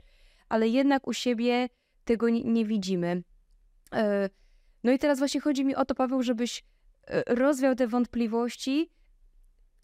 [0.50, 1.70] ale jednak u siebie
[2.06, 3.24] tego nie, nie widzimy.
[3.94, 4.30] E,
[4.84, 6.64] No i teraz właśnie chodzi mi o to, Paweł, żebyś
[7.08, 8.90] e, rozwiał te wątpliwości,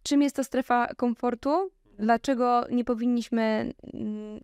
[0.04, 3.74] czym jest to strefa komfortu, dlaczego nie powinniśmy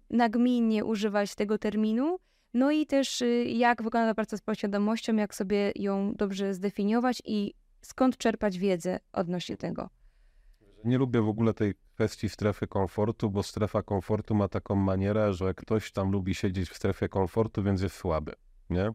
[0.09, 2.19] nagminnie używać tego terminu,
[2.55, 7.53] no i też y, jak wygląda praca z podświadomością, jak sobie ją dobrze zdefiniować i
[7.81, 9.89] skąd czerpać wiedzę odnośnie tego.
[10.83, 15.53] Nie lubię w ogóle tej kwestii strefy komfortu, bo strefa komfortu ma taką manierę, że
[15.53, 18.33] ktoś tam lubi siedzieć w strefie komfortu, więc jest słaby,
[18.69, 18.91] nie?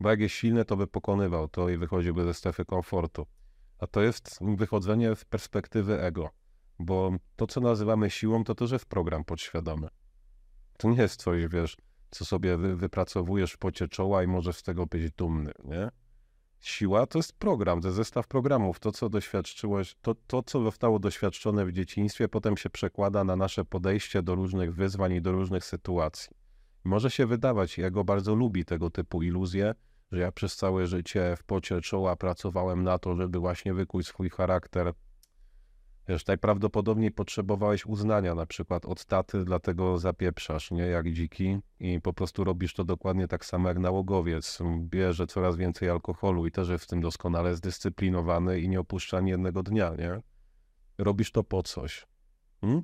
[0.00, 3.26] Bo jak jest silny, to by pokonywał to i wychodziłby ze strefy komfortu.
[3.78, 6.30] A to jest wychodzenie z perspektywy ego,
[6.78, 9.88] bo to, co nazywamy siłą, to też jest program podświadomy.
[10.76, 11.76] To nie jest coś, wiesz,
[12.18, 15.90] co sobie wy, wypracowujesz w pocie czoła i możesz z tego być dumny, nie?
[16.60, 18.78] Siła to jest program, to jest zestaw programów.
[18.78, 23.64] To, co doświadczyłeś, to, to, co zostało doświadczone w dzieciństwie, potem się przekłada na nasze
[23.64, 26.36] podejście do różnych wyzwań i do różnych sytuacji.
[26.84, 29.74] Może się wydawać, ja go bardzo lubi tego typu iluzje,
[30.12, 34.30] że ja przez całe życie w pocie czoła pracowałem na to, żeby właśnie wykuć swój
[34.30, 34.92] charakter.
[36.08, 42.12] Wiesz, najprawdopodobniej potrzebowałeś uznania na przykład od taty, dlatego zapieprzasz, nie, jak dziki i po
[42.12, 44.58] prostu robisz to dokładnie tak samo jak nałogowiec.
[44.80, 49.30] Bierze coraz więcej alkoholu i też jest w tym doskonale zdyscyplinowany i nie opuszcza ani
[49.30, 50.20] jednego dnia, nie?
[50.98, 52.06] Robisz to po coś.
[52.60, 52.82] Hmm?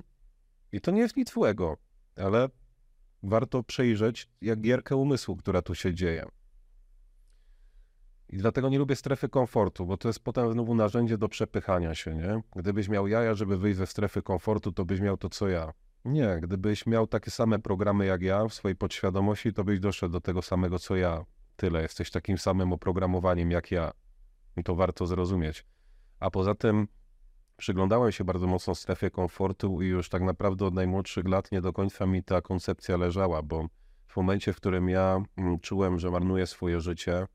[0.71, 1.77] I to nie jest nic złego,
[2.15, 2.49] ale
[3.23, 6.25] warto przejrzeć jak gierkę umysłu, która tu się dzieje.
[8.33, 12.15] I dlatego nie lubię strefy komfortu, bo to jest potem znowu narzędzie do przepychania się,
[12.15, 12.41] nie?
[12.55, 15.73] Gdybyś miał jaja, żeby wyjść ze strefy komfortu, to byś miał to co ja.
[16.05, 20.21] Nie, gdybyś miał takie same programy jak ja w swojej podświadomości, to byś doszedł do
[20.21, 21.25] tego samego co ja.
[21.55, 23.91] Tyle, jesteś takim samym oprogramowaniem jak ja.
[24.57, 25.65] I to warto zrozumieć.
[26.19, 26.87] A poza tym
[27.57, 31.73] przyglądałem się bardzo mocno strefie komfortu i już tak naprawdę od najmłodszych lat nie do
[31.73, 33.67] końca mi ta koncepcja leżała, bo
[34.07, 37.27] w momencie, w którym ja mm, czułem, że marnuję swoje życie,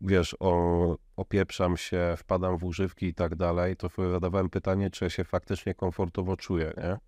[0.00, 5.10] wiesz, o, opieprzam się, wpadam w używki i tak dalej, to zadawałem pytanie, czy ja
[5.10, 6.98] się faktycznie komfortowo czuję, nie?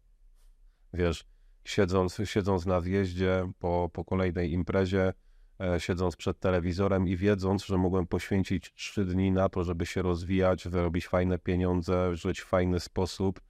[0.95, 1.25] Wiesz,
[1.65, 5.13] siedząc, siedząc na zjeździe po, po kolejnej imprezie,
[5.61, 10.03] e, siedząc przed telewizorem i wiedząc, że mogłem poświęcić trzy dni na to, żeby się
[10.03, 13.41] rozwijać, zarobić fajne pieniądze, żyć w fajny sposób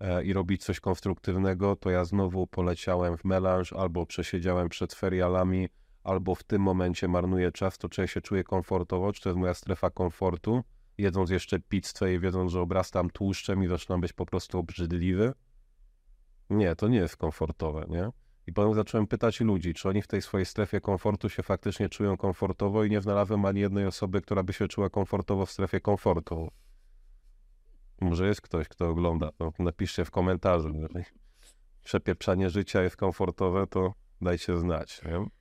[0.00, 5.68] e, i robić coś konstruktywnego, to ja znowu poleciałem w melanż albo przesiedziałem przed serialami,
[6.08, 9.38] albo w tym momencie marnuję czas, to czy ja się czuję komfortowo, czy to jest
[9.38, 10.64] moja strefa komfortu,
[10.98, 15.32] jedząc jeszcze pizzę i wiedząc, że obrastam tłuszczem i zaczynam być po prostu obrzydliwy.
[16.50, 18.10] Nie, to nie jest komfortowe, nie?
[18.46, 22.16] I potem zacząłem pytać ludzi, czy oni w tej swojej strefie komfortu się faktycznie czują
[22.16, 26.48] komfortowo i nie znalazłem ani jednej osoby, która by się czuła komfortowo w strefie komfortu.
[28.00, 30.68] Może jest ktoś, kto ogląda, to napiszcie w komentarzu.
[30.74, 31.04] Jeżeli
[31.84, 35.02] przepieprzanie życia jest komfortowe, to dajcie znać.
[35.04, 35.37] Nie?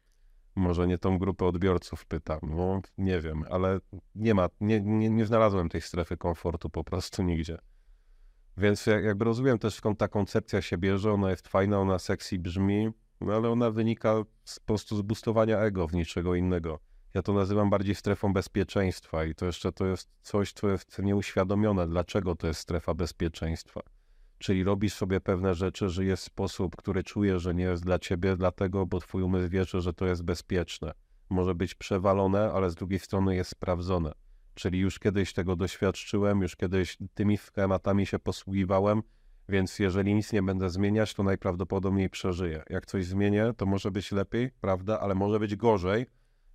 [0.58, 3.80] Może nie tą grupę odbiorców pytam, no nie wiem, ale
[4.15, 7.58] nie ma, nie, nie, nie znalazłem tej strefy komfortu po prostu nigdzie.
[8.58, 12.39] Więc jak- jakby rozumiem też skąd ta koncepcja się bierze, ona jest fajna, ona sexy
[12.39, 12.89] brzmi,
[13.22, 16.80] no ale ona wynika z, po prostu z boostowania ego w niczego innego.
[17.13, 21.88] Ja to nazywam bardziej strefą bezpieczeństwa i to jeszcze to jest coś, co jest nieuświadomione,
[21.88, 23.82] dlaczego to jest strefa bezpieczeństwa.
[24.38, 28.38] Czyli robisz sobie pewne rzeczy, że jest sposób, który czujesz, że nie jest dla ciebie,
[28.38, 30.91] dlatego, bo twój umysł wierzy, że to jest bezpieczne.
[31.30, 34.12] Może być przewalone, ale z drugiej strony jest sprawdzone.
[34.54, 39.02] Czyli już kiedyś tego doświadczyłem, już kiedyś tymi schematami się posługiwałem,
[39.50, 42.63] więc jeżeli nic nie będę zmieniać, to najprawdopodobniej przeżyję.
[42.69, 46.06] Jak coś zmienię, to może być lepiej, prawda, ale może być gorzej,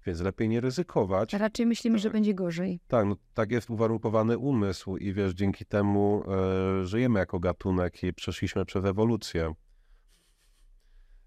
[0.06, 1.32] więc lepiej nie ryzykować.
[1.32, 2.02] Raczej myślimy, tak.
[2.02, 2.80] że będzie gorzej.
[2.88, 6.22] Tak, no, tak jest uwarunkowany umysł i wiesz, dzięki temu
[6.80, 9.54] e, żyjemy jako gatunek i przeszliśmy przez ewolucję.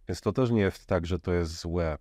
[0.08, 1.98] Więc to też nie jest tak, że to jest złe.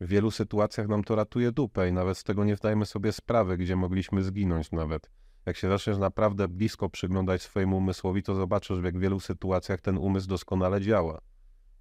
[0.00, 3.56] W wielu sytuacjach nam to ratuje dupę i nawet z tego nie zdajemy sobie sprawy,
[3.56, 5.10] gdzie mogliśmy zginąć nawet.
[5.46, 9.98] Jak się zaczniesz naprawdę blisko przyglądać swojemu umysłowi, to zobaczysz, jak w wielu sytuacjach ten
[9.98, 11.20] umysł doskonale działa.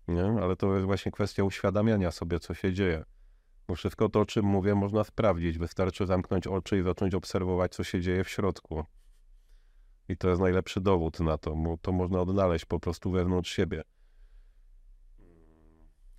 [0.08, 0.24] Nie?
[0.24, 3.06] Ale to jest właśnie kwestia uświadamiania sobie, co się dzieje.
[3.68, 5.58] Bo wszystko to, o czym mówię, można sprawdzić.
[5.58, 8.84] Wystarczy zamknąć oczy i zacząć obserwować, co się dzieje w środku.
[10.10, 11.56] I to jest najlepszy dowód na to.
[11.82, 13.82] To można odnaleźć po prostu wewnątrz siebie.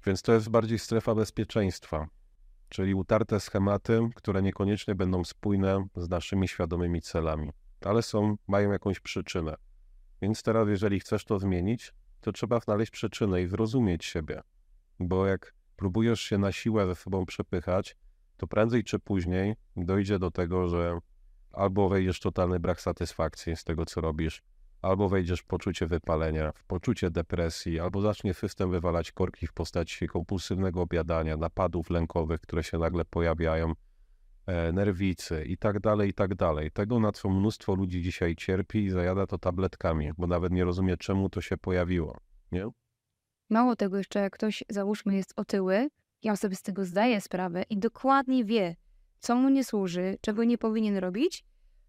[0.07, 2.09] Więc to jest bardziej strefa bezpieczeństwa,
[2.69, 7.51] czyli utarte schematy, które niekoniecznie będą spójne z naszymi świadomymi celami,
[7.85, 9.55] ale są, mają jakąś przyczynę.
[10.23, 14.43] Więc teraz, jeżeli chcesz to zmienić, to trzeba znaleźć przyczynę i zrozumieć siebie.
[15.01, 17.97] Bo jak próbujesz się na siłę ze sobą przepychać,
[18.37, 20.99] to prędzej czy później dojdzie do tego, że
[21.53, 24.43] albo wejdziesz totalny brak satysfakcji z tego, co robisz,
[24.83, 30.07] albo wejdziesz w poczucie wypalenia, w poczucie depresji, albo zacznie system wywalać korki w postaci
[30.09, 33.73] kompulsywnego obiadania, napadów lękowych, które się nagle pojawiają,
[34.47, 36.71] e, nerwicy i tak dalej, i tak dalej.
[36.71, 40.97] Tego, na co mnóstwo ludzi dzisiaj cierpi i zajada to tabletkami, bo nawet nie rozumie,
[40.97, 42.19] czemu to się pojawiło,
[42.53, 42.71] nie?
[43.51, 45.89] Mało tego, jeszcze jak ktoś, załóżmy, jest otyły,
[46.23, 48.77] ja sobie z tego zdaję sprawę i dokładnie wie,
[49.21, 51.45] co mu nie służy, czego nie powinien robić,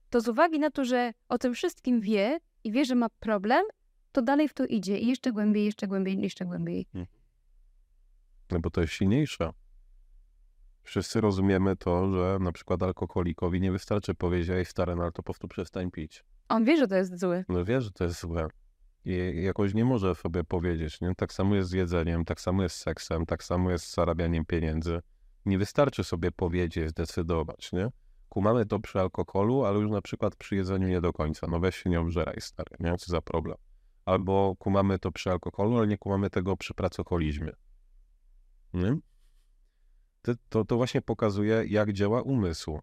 [0.10, 3.66] to z uwagi na to, że o tym wszystkim wie, i wie, że ma problem,
[4.12, 6.88] to dalej w to idzie i jeszcze głębiej, jeszcze głębiej, jeszcze głębiej.
[6.94, 7.08] Hmm.
[8.52, 9.54] No bo to jest silniejsze.
[10.84, 15.16] Wszyscy rozumiemy to, że na przykład alkoholikowi nie wystarczy powiedzieć, ej stary, no ale to
[15.16, 16.24] po prostu przestań pić.
[16.50, 17.46] On wie, że to jest złe.
[17.50, 18.48] No wie, że to jest złe.
[19.08, 21.16] I jakoś nie może sobie powiedzieć, nie?
[21.16, 24.46] Tak samo jest z jedzeniem, tak samo jest z seksem, tak samo jest z zarabianiem
[24.46, 25.00] pieniędzy.
[25.46, 27.90] Nie wystarczy sobie powiedzieć, zdecydować, nie?
[28.30, 31.48] kumamy to przy alkoholu, ale już na przykład przy jedzeniu nie do końca.
[31.48, 32.98] No weź się nie obżeraj, stary, nie?
[32.98, 33.58] Co za problem.
[34.06, 37.52] Albo kumamy to przy alkoholu, ale nie kumamy tego przy pracoholizmie.
[38.74, 38.98] Nie?
[40.50, 42.80] To, to, właśnie pokazuje, jak działa umysł,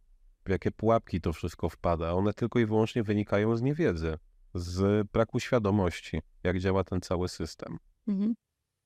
[0.47, 2.13] w jakie pułapki to wszystko wpada.
[2.13, 4.19] One tylko i wyłącznie wynikają z niewiedzy,
[4.55, 7.79] z braku świadomości, jak działa ten cały system.
[8.09, 8.35] Mhm.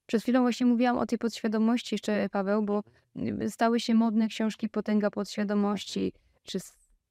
[0.07, 2.83] Przed chwilą właśnie mówiłam o tej podświadomości jeszcze, Paweł, bo
[3.49, 6.59] stały się modne książki Potęga Podświadomości, czy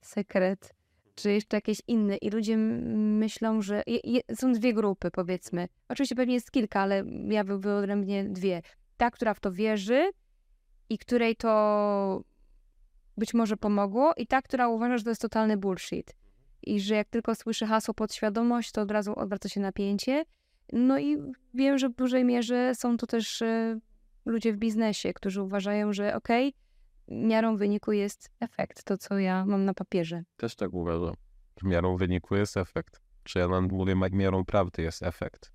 [0.02, 0.74] sekret,
[1.16, 2.18] czy jeszcze jakieś inne.
[2.18, 5.68] I ludzie myślą, że je, je, są dwie grupy, powiedzmy.
[5.90, 8.62] Oczywiście pewnie jest kilka, ale ja wyodrębnię dwie.
[8.98, 10.12] Ta, która w to wierzy
[10.90, 12.24] i której to
[13.18, 16.16] być może pomogło, i ta, która uważa, że to jest totalny bullshit.
[16.76, 20.26] I że jak tylko słyszy hasło podświadomość, to od razu odwraca się napięcie.
[20.74, 21.18] No i
[21.54, 23.80] wiem, że w dużej mierze są to też y,
[24.26, 26.68] ludzie w biznesie, którzy uważają, że okej, okay,
[27.28, 30.24] miarą wyniku jest efekt, to co ja mam na papierze.
[30.38, 31.16] Też tak uważam.
[31.64, 33.02] Miarą wyniku jest efekt.
[33.24, 35.52] Czy ja mówię, miarą prawdy jest efekt.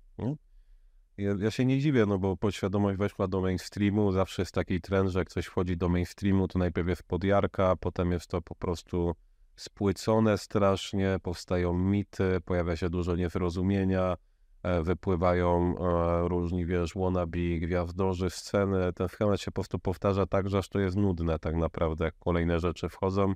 [1.17, 5.09] Ja, ja, się nie dziwię, no bo podświadomość weszła do mainstreamu, zawsze jest taki trend,
[5.09, 9.15] że jak coś wchodzi do mainstreamu, to najpierw jest podjarka, potem jest to po prostu
[9.55, 14.17] spłycone strasznie, powstają mity, pojawia się dużo niezrozumienia,
[14.63, 18.93] E, wypływają e, różni, wiesz, wannabe, gwiazdorzy, sceny.
[18.93, 22.15] Ten schemat się po prostu powtarza tak, że aż to jest nudne tak naprawdę, jak
[22.19, 23.33] kolejne rzeczy wchodzą,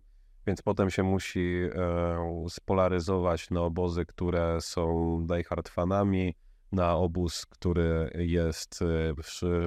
[0.48, 6.36] więc potem się musi e, spolaryzować na obozy, które są diehard fanami,
[6.72, 8.84] na obóz, który jest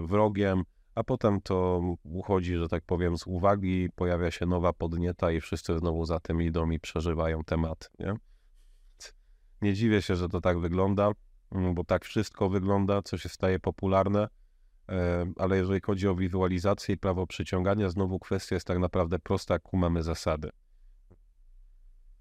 [0.03, 0.63] wrogiem,
[0.95, 5.79] a potem to uchodzi, że tak powiem, z uwagi, pojawia się nowa podnieta i wszyscy
[5.79, 8.15] znowu za tym idą i przeżywają temat, nie?
[9.63, 11.13] Nie dziwię się, że to tak wygląda.
[11.53, 14.29] Mm, bo tak wszystko wygląda, co się staje popularne,
[15.37, 19.63] ale jeżeli chodzi o wizualizację i prawo przyciągania, znowu kwestia jest tak naprawdę prosta, jak
[19.73, 20.51] mamy zasady.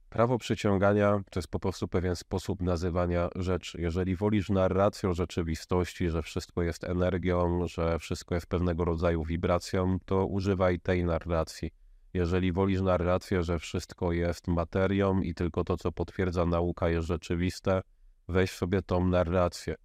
[0.10, 3.82] Prawo przyciągania to jest po prostu pewien sposób nazywania rzeczy.
[3.82, 10.26] Jeżeli wolisz narrację rzeczywistości, że wszystko jest energią, że wszystko jest pewnego rodzaju wibracją, to
[10.26, 11.72] używaj tej narracji.
[12.14, 17.82] Jeżeli wolisz narrację, że wszystko jest materią i tylko to, co potwierdza nauka, jest rzeczywiste,
[18.28, 19.76] weź sobie tą narrację.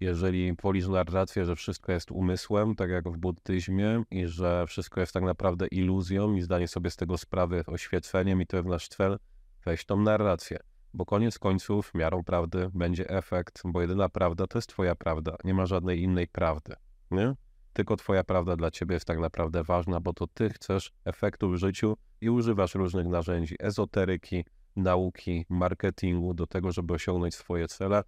[0.00, 5.12] Jeżeli wolisz narrację, że wszystko jest umysłem, tak jak w buddyzmie, i że wszystko jest
[5.12, 9.18] tak naprawdę iluzją i zdanie sobie z tego sprawy oświeceniem i to jest nasz cel,
[9.64, 10.58] weź tą narrację.
[10.94, 15.36] Bo koniec końców miarą prawdy będzie efekt, bo jedyna prawda to jest twoja prawda.
[15.44, 16.74] Nie ma żadnej innej prawdy.
[17.10, 17.34] Nie?
[17.72, 21.56] Tylko twoja prawda dla ciebie jest tak naprawdę ważna, bo to ty chcesz efektu w
[21.56, 24.44] życiu i używasz różnych narzędzi ezoteryki,
[24.76, 28.02] nauki, marketingu do tego, żeby osiągnąć swoje cele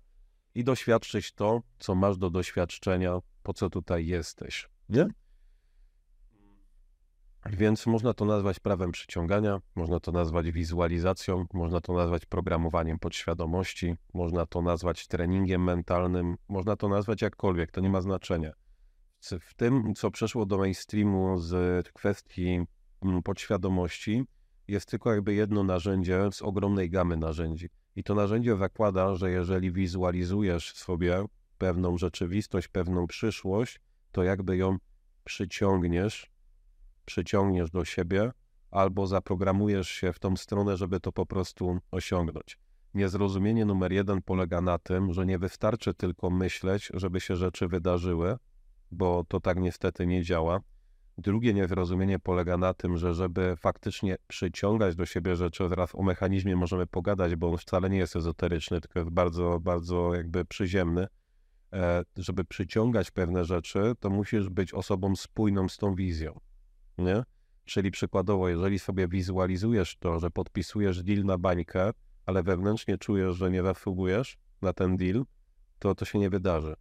[0.54, 4.68] i doświadczyć to, co masz do doświadczenia, po co tutaj jesteś.
[4.88, 5.06] Nie?
[7.52, 13.94] Więc można to nazwać prawem przyciągania, można to nazwać wizualizacją, można to nazwać programowaniem podświadomości,
[14.14, 18.52] można to nazwać treningiem mentalnym, można to nazwać jakkolwiek, to nie ma znaczenia.
[19.40, 22.60] W tym, co przeszło do mainstreamu z kwestii
[23.02, 24.24] mm, podświadomości,
[24.68, 27.68] jest tylko jakby jedno narzędzie z ogromnej gamy narzędzi.
[27.96, 31.24] I to narzędzie zakłada, że jeżeli wizualizujesz sobie
[31.58, 33.80] pewną rzeczywistość, pewną przyszłość,
[34.12, 34.76] to jakby ją
[35.24, 36.30] przyciągniesz,
[37.06, 38.30] przyciągniesz do siebie
[38.70, 42.58] albo zaprogramujesz się w tą stronę, żeby to po prostu osiągnąć.
[42.94, 48.36] Niezrozumienie numer jeden polega na tym, że nie wystarczy tylko myśleć, żeby się rzeczy wydarzyły,
[48.90, 50.60] bo to tak niestety nie działa.
[51.18, 56.56] Drugie niezrozumienie polega na tym, że żeby faktycznie przyciągać do siebie rzeczy, teraz o mechanizmie
[56.56, 61.06] możemy pogadać, bo on wcale nie jest ezoteryczny, tylko jest bardzo, bardzo jakby przyziemny.
[61.72, 66.40] E, żeby przyciągać pewne rzeczy, to musisz być osobą spójną z tą wizją.
[66.98, 67.22] Nie?
[67.64, 71.90] Czyli przykładowo, jeżeli sobie wizualizujesz to, że podpisujesz deal na bańkę,
[72.26, 75.24] ale wewnętrznie czujesz, że nie zasługujesz na ten deal,
[75.78, 76.76] to to się nie wydarzy.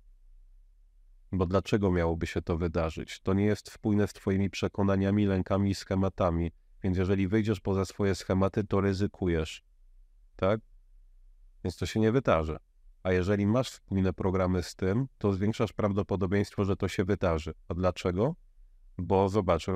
[1.31, 3.19] Bo dlaczego miałoby się to wydarzyć?
[3.19, 6.51] To nie jest spójne z Twoimi przekonaniami, lękami i schematami.
[6.83, 9.63] Więc jeżeli wyjdziesz poza swoje schematy, to ryzykujesz.
[10.35, 10.61] Tak?
[11.63, 12.57] Więc to się nie wydarzy.
[13.03, 17.53] A jeżeli masz spójne programy z tym, to zwiększasz prawdopodobieństwo, że to się wydarzy.
[17.67, 18.35] A dlaczego?
[18.97, 19.67] Bo zobacz,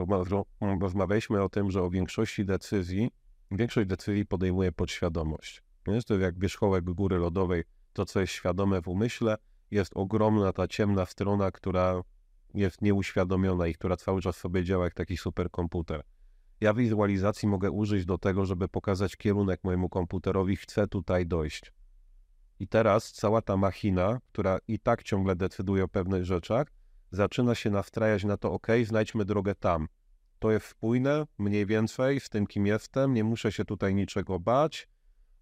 [0.81, 3.11] rozmawialiśmy o tym, że o większości decyzji,
[3.51, 5.63] większość decyzji podejmuje podświadomość.
[5.87, 7.63] Jest to jak wierzchołek góry lodowej,
[7.93, 9.37] to co jest świadome w umyśle,
[9.71, 12.01] jest ogromna ta ciemna strona, która
[12.53, 16.03] jest nieuświadomiona i która cały czas sobie działa jak taki superkomputer.
[16.61, 21.73] Ja wizualizacji mogę użyć do tego, żeby pokazać kierunek mojemu komputerowi, chcę tutaj dojść.
[22.59, 26.67] I teraz cała ta machina, która i tak ciągle decyduje o pewnych rzeczach,
[27.11, 29.87] zaczyna się nastrajać na to, ok, znajdźmy drogę tam.
[30.39, 34.87] To jest spójne, mniej więcej, z tym, kim jestem, nie muszę się tutaj niczego bać.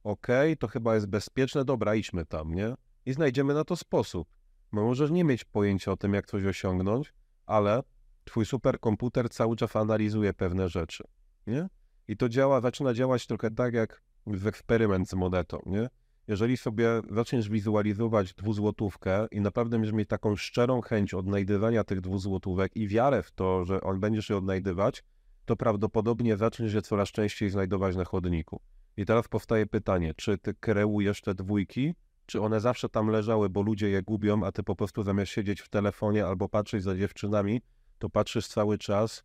[0.04, 0.28] Ok,
[0.60, 2.76] to chyba jest bezpieczne, dobra, idźmy tam, nie?
[3.08, 4.28] i znajdziemy na to sposób.
[4.72, 7.14] Bo możesz nie mieć pojęcia o tym, jak coś osiągnąć,
[7.46, 7.84] ale
[8.24, 11.04] twój superkomputer cały czas analizuje pewne rzeczy,
[11.48, 11.68] nie?
[12.08, 15.90] I to działa, zaczyna działać trochę tak jak w eksperyment z monetą, nie?
[16.28, 22.76] Jeżeli sobie zaczniesz wizualizować dwuzłotówkę i naprawdę będziesz mieć taką szczerą chęć odnajdywania tych dwuzłotówek
[22.76, 25.04] i wiarę w to, że on będziesz je odnajdywać,
[25.46, 28.62] to prawdopodobnie zaczniesz je coraz częściej znajdować na chodniku.
[28.98, 31.94] I teraz powstaje pytanie, czy ty kreujesz te dwójki,
[32.26, 35.62] czy one zawsze tam leżały, bo ludzie je gubią, a ty po prostu zamiast siedzieć
[35.62, 37.62] w telefonie albo patrzeć za dziewczynami,
[38.00, 39.24] to patrzysz cały czas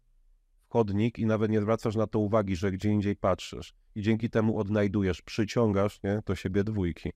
[0.73, 3.75] chodnik i nawet nie zwracasz na to uwagi, że gdzie indziej patrzysz.
[3.95, 7.12] I dzięki temu odnajdujesz, przyciągasz nie, do siebie dwójki.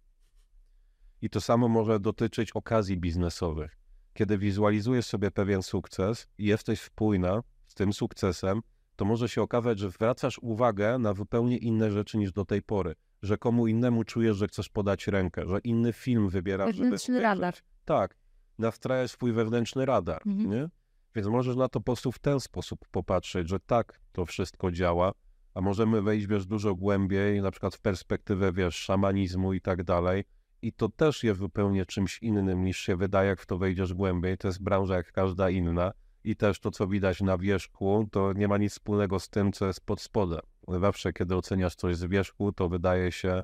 [1.22, 3.78] I to samo może dotyczyć okazji biznesowych.
[4.14, 8.60] Kiedy wizualizujesz sobie pewien sukces i jesteś spójna z tym sukcesem,
[8.96, 12.94] to może się okazać, że zwracasz uwagę na zupełnie inne rzeczy niż do tej pory
[13.22, 16.76] że komu innemu czujesz, że chcesz podać rękę, że inny film wybierasz.
[16.76, 17.54] Wewnętrzny żeby radar.
[17.84, 18.16] Tak,
[18.58, 20.50] nastrajasz swój wewnętrzny radar, mhm.
[20.50, 20.68] nie?
[21.16, 25.12] Więc możesz na to po prostu w ten sposób popatrzeć, że tak, to wszystko działa,
[25.54, 30.24] a możemy wejść, wiesz, dużo głębiej, na przykład w perspektywę, wiesz, szamanizmu i tak dalej.
[30.62, 34.38] I to też jest zupełnie czymś innym niż się wydaje, jak w to wejdziesz głębiej.
[34.38, 35.92] To jest branża jak każda inna.
[36.24, 39.66] I też to, co widać na wierzchu, to nie ma nic wspólnego z tym, co
[39.66, 43.42] jest pod spodem zawsze, kiedy oceniasz coś z wierzchu, to wydaje się,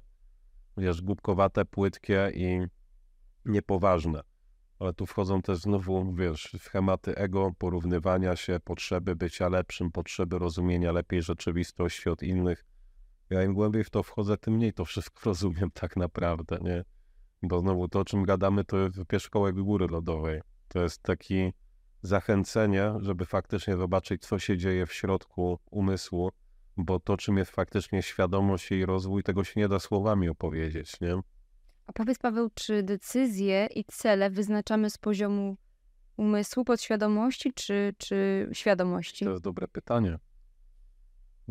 [0.76, 2.60] wiesz, głupkowate, płytkie i
[3.44, 4.31] niepoważne.
[4.82, 10.92] Ale tu wchodzą też znowu, wiesz, schematy ego, porównywania się, potrzeby bycia lepszym, potrzeby rozumienia
[10.92, 12.64] lepiej rzeczywistości od innych.
[13.30, 16.84] Ja im głębiej w to wchodzę, tym mniej to wszystko rozumiem tak naprawdę, nie?
[17.42, 20.40] Bo znowu to, o czym gadamy, to jest wierzchołek góry lodowej.
[20.68, 21.52] To jest taki
[22.02, 26.30] zachęcenie, żeby faktycznie zobaczyć, co się dzieje w środku umysłu,
[26.76, 31.20] bo to, czym jest faktycznie świadomość i rozwój, tego się nie da słowami opowiedzieć, nie?
[31.86, 35.56] A powiedz, Paweł, czy decyzje i cele wyznaczamy z poziomu
[36.16, 39.24] umysłu, podświadomości, czy, czy świadomości?
[39.24, 40.18] To jest dobre pytanie.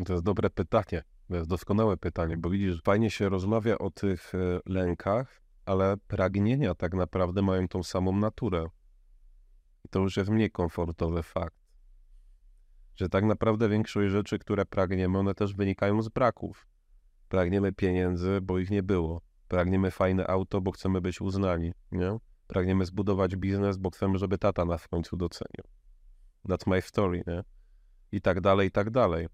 [0.06, 1.02] To jest dobre pytanie.
[1.28, 6.74] To jest doskonałe pytanie, bo widzisz, fajnie się rozmawia o tych e, lękach, ale pragnienia
[6.74, 8.66] tak naprawdę mają tą samą naturę.
[9.84, 11.56] I to już jest mniej komfortowy fakt.
[12.96, 16.66] Że tak naprawdę większość rzeczy, które pragniemy, one też wynikają z braków.
[17.28, 19.20] Pragniemy pieniędzy, bo ich nie było.
[19.52, 22.18] Pragniemy fajne auto, bo chcemy być uznani, nie?
[22.46, 25.64] Pragniemy zbudować biznes, bo chcemy, żeby tata nas w końcu docenił.
[26.48, 27.44] That's my story, nie?
[28.12, 29.28] I tak dalej, i tak dalej.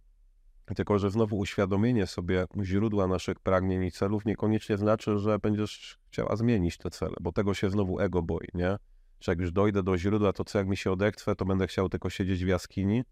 [0.77, 6.37] Tylko, że znowu uświadomienie sobie źródła naszych pragnień i celów niekoniecznie znaczy, że będziesz chciała
[6.37, 8.77] zmienić te cele, bo tego się znowu ego boi, nie?
[9.21, 11.89] Że jak już dojdę do źródła, to co jak mi się odechce, to będę chciał
[11.89, 13.05] tylko siedzieć w jaskini.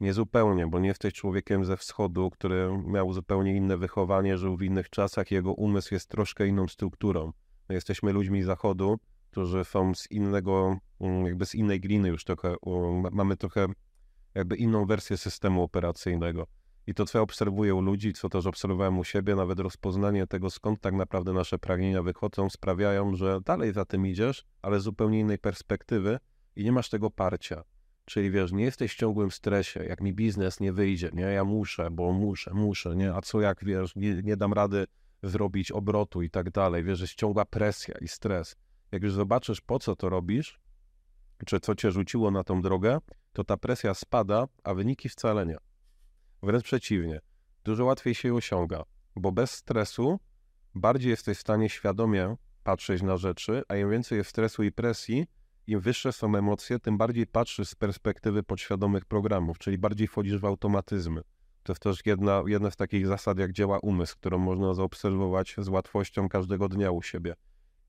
[0.00, 4.62] Nie zupełnie, bo nie jesteś człowiekiem ze wschodu, który miał zupełnie inne wychowanie, żył w
[4.62, 7.32] innych czasach, jego umysł jest troszkę inną strukturą.
[7.68, 8.98] My jesteśmy ludźmi zachodu,
[9.30, 12.54] którzy są z innego, mm, jakby z innej gliny już trochę,
[13.12, 13.66] mamy trochę
[14.34, 16.46] jakby inną wersję systemu operacyjnego.
[16.86, 20.50] I to, co ja obserwuję u ludzi, co też obserwowałem u siebie, nawet rozpoznanie tego,
[20.50, 25.20] skąd tak naprawdę nasze pragnienia wychodzą, sprawiają, że dalej za tym idziesz, ale z zupełnie
[25.20, 26.18] innej perspektywy
[26.56, 27.64] i nie masz tego parcia.
[28.04, 31.90] Czyli wiesz, nie jesteś w ciągłym stresie, jak mi biznes nie wyjdzie, nie, ja muszę,
[31.90, 34.86] bo muszę, muszę, nie, a co jak, wiesz, nie, nie dam rady
[35.22, 38.56] zrobić obrotu i tak dalej, wiesz, jest ciągła presja i stres.
[38.92, 40.60] Jak już zobaczysz, po co to robisz,
[41.46, 42.98] czy co cię rzuciło na tą drogę,
[43.32, 45.56] to ta presja spada, a wyniki wcale nie.
[46.42, 47.20] Wręcz przeciwnie,
[47.64, 48.82] dużo łatwiej się osiąga,
[49.16, 50.20] bo bez stresu
[50.74, 55.26] bardziej jesteś w stanie świadomie patrzeć na rzeczy, a im więcej jest stresu i presji,
[55.66, 60.44] im wyższe są emocje, tym bardziej patrzysz z perspektywy podświadomych programów, czyli bardziej wchodzisz w
[60.44, 61.22] automatyzmy.
[61.62, 65.68] To jest też jedna, jedna z takich zasad, jak działa umysł, którą można zaobserwować z
[65.68, 67.34] łatwością każdego dnia u siebie.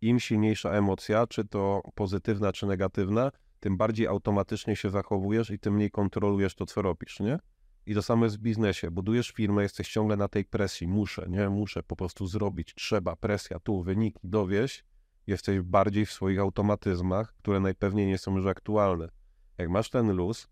[0.01, 5.73] Im silniejsza emocja, czy to pozytywna, czy negatywna, tym bardziej automatycznie się zachowujesz i tym
[5.73, 7.39] mniej kontrolujesz to, co robisz, nie?
[7.86, 8.91] I to samo jest w biznesie.
[8.91, 10.88] Budujesz firmę, jesteś ciągle na tej presji.
[10.88, 11.49] Muszę, nie?
[11.49, 12.73] Muszę po prostu zrobić.
[12.76, 14.84] Trzeba, presja, tu, wyniki, dowieść.
[15.28, 19.09] Jesteś bardziej w swoich automatyzmach, które najpewniej nie są już aktualne.
[19.57, 20.47] Jak masz ten luz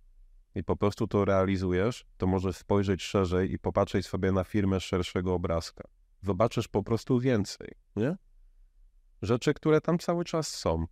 [0.56, 4.84] i po prostu to realizujesz, to możesz spojrzeć szerzej i popatrzeć sobie na firmę z
[4.84, 5.84] szerszego obrazka.
[6.22, 8.18] Zobaczysz po prostu więcej, nie?
[9.22, 10.86] Rzeczy, które tam cały czas są.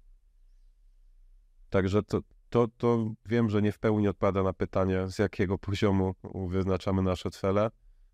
[1.69, 6.15] Także to, to, to wiem, że nie w pełni odpowiada na pytanie, z jakiego poziomu
[6.49, 7.71] wyznaczamy nasze cele,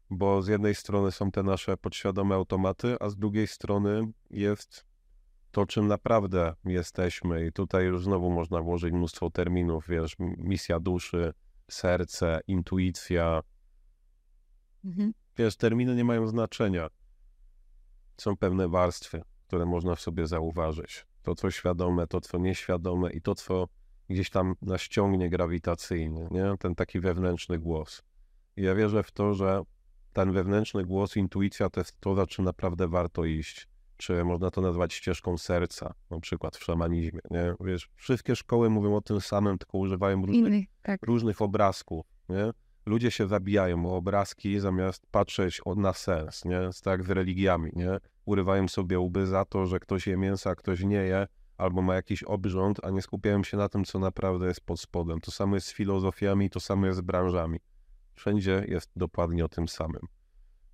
[0.10, 4.87] bo z jednej strony są te nasze podświadome automaty, a z drugiej strony jest
[5.58, 7.46] to, czym naprawdę jesteśmy.
[7.46, 11.34] I tutaj już znowu można włożyć mnóstwo terminów, wiesz, misja duszy,
[11.70, 13.42] serce, intuicja.
[14.86, 15.14] Mhm.
[15.38, 16.88] Wiesz, terminy nie mają znaczenia.
[18.18, 21.06] Są pewne warstwy, które można w sobie zauważyć.
[21.24, 23.68] To, co świadome, to, co nieświadome i to, co
[24.10, 26.58] gdzieś tam nas ściągnie grawitacyjnie, nie?
[26.60, 28.04] ten taki wewnętrzny głos.
[28.58, 29.62] I ja wierzę w to, że
[30.14, 33.68] ten wewnętrzny głos, intuicja to jest to, za czym naprawdę warto iść.
[33.98, 37.20] Czy można to nazwać ścieżką serca, na przykład w szamanizmie.
[37.32, 37.54] Nie?
[37.60, 41.04] Wiesz, wszystkie szkoły mówią o tym samym, tylko używają różnych, tak.
[41.04, 42.06] różnych obrazków.
[42.30, 42.52] Nie?
[42.86, 46.70] Ludzie się zabijają o obrazki zamiast patrzeć na sens, nie?
[46.84, 47.98] Tak z religiami, nie?
[48.26, 51.28] Urywają sobie łby za to, że ktoś je mięsa, a ktoś nie je,
[51.58, 55.22] albo ma jakiś obrząd, a nie skupiają się na tym, co naprawdę jest pod spodem.
[55.22, 57.60] To samo jest z filozofiami, to samo jest z branżami.
[58.14, 60.02] Wszędzie jest dokładnie o tym samym.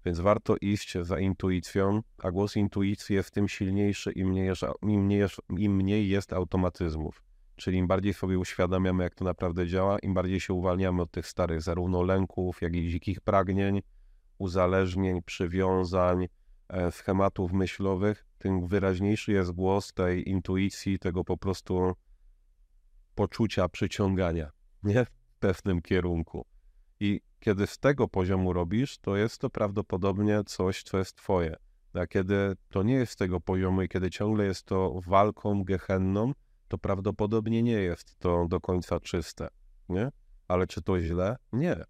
[0.06, 5.06] Więc warto iść za intuicją, a głos intuicji jest tym silniejszy, im mniej jest, im
[5.06, 7.24] mniej jest, im mniej jest automatyzmów.
[7.56, 11.28] Czyli im bardziej sobie uświadamiamy, jak to naprawdę działa, im bardziej się uwalniamy od tych
[11.28, 13.82] starych zarówno lęków, jak i dzikich pragnień,
[14.38, 16.28] uzależnień, przywiązań,
[16.70, 21.94] e, schematów myślowych, tym wyraźniejszy jest głos tej intuicji, tego po prostu
[23.16, 24.52] poczucia przyciągania,
[24.84, 25.06] nie?
[25.06, 26.46] W pewnym kierunku.
[27.00, 31.56] I kiedy z tego poziomu robisz, to jest to prawdopodobnie coś, co jest twoje.
[31.94, 36.32] A kiedy to nie jest z tego poziomu i kiedy ciągle jest to walką gehenną,
[36.68, 39.48] to prawdopodobnie nie jest to do końca czyste,
[39.90, 40.12] nie?
[40.48, 41.36] Ale czy to źle?
[41.54, 41.84] Nie.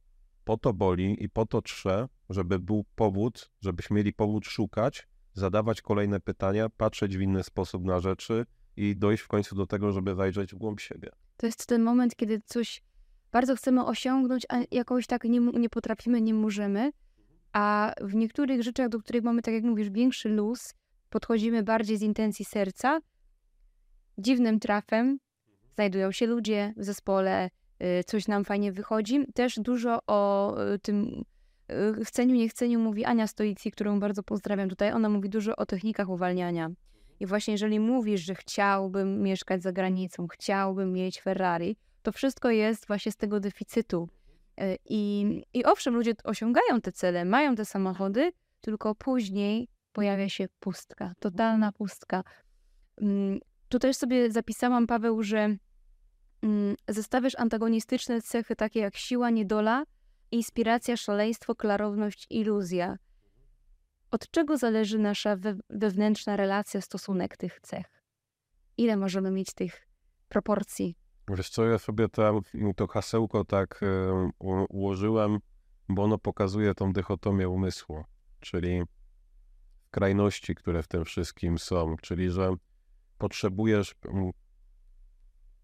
[0.44, 5.82] Po to boli i po to trze, żeby był powód, żebyśmy mieli powód szukać, zadawać
[5.82, 8.46] kolejne pytania, patrzeć w inny sposób na rzeczy
[8.78, 11.10] i dojść w końcu do tego, żeby zajrzeć w głąb siebie.
[11.38, 12.84] To jest ten moment, kiedy coś
[13.34, 16.92] bardzo chcemy osiągnąć, a jakoś tak nie, nie potrafimy, nie możemy.
[17.54, 20.74] A w niektórych rzeczach, do których mamy, tak jak mówisz, większy luz,
[21.10, 23.00] podchodzimy bardziej z intencji serca.
[24.18, 25.18] Dziwnym trafem
[25.76, 27.50] znajdują się ludzie w zespole,
[28.00, 29.26] y, coś nam fajnie wychodzi.
[29.34, 31.24] Też dużo o y, tym
[31.72, 34.92] Y, chceniu, niechceniu mówi Ania Stoicji, którą bardzo pozdrawiam tutaj.
[34.92, 36.70] Ona mówi dużo o technikach uwalniania.
[37.20, 42.88] I właśnie jeżeli mówisz, że chciałbym mieszkać za granicą, chciałbym mieć Ferrari, to wszystko jest
[42.88, 44.10] właśnie z tego deficytu.
[44.62, 48.32] Y, I, I owszem, ludzie osiągają te cele, mają te samochody,
[48.62, 52.24] tylko później pojawia się pustka, totalna pustka.
[53.02, 53.40] Mm,
[53.70, 55.58] tu też sobie zapisałam, Paweł, że
[56.42, 59.84] mm, zestawiasz antagonistyczne cechy takie jak siła, niedola,
[60.32, 62.98] inspiracja, szaleństwo, klarowność, iluzja.
[64.12, 67.86] Od czego zależy nasza we, wewnętrzna relacja, stosunek tych cech?
[68.78, 69.88] Ile możemy mieć tych
[70.30, 70.96] proporcji?
[71.30, 72.40] Wiesz co, ja sobie tam,
[72.76, 74.30] to hasełko tak e,
[74.70, 75.40] ułożyłem,
[75.90, 78.04] bo ono pokazuje tą dychotomię umysłu,
[78.40, 78.82] czyli
[79.92, 82.56] krajności, które w tym wszystkim są, czyli że
[83.18, 83.96] potrzebujesz,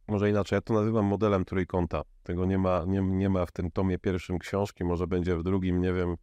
[0.07, 2.01] może inaczej, ja to nazywam modelem trójkąta.
[2.23, 5.81] Tego nie ma, nie, nie ma w tym tomie pierwszym książki, może będzie w drugim,
[5.81, 6.15] nie wiem,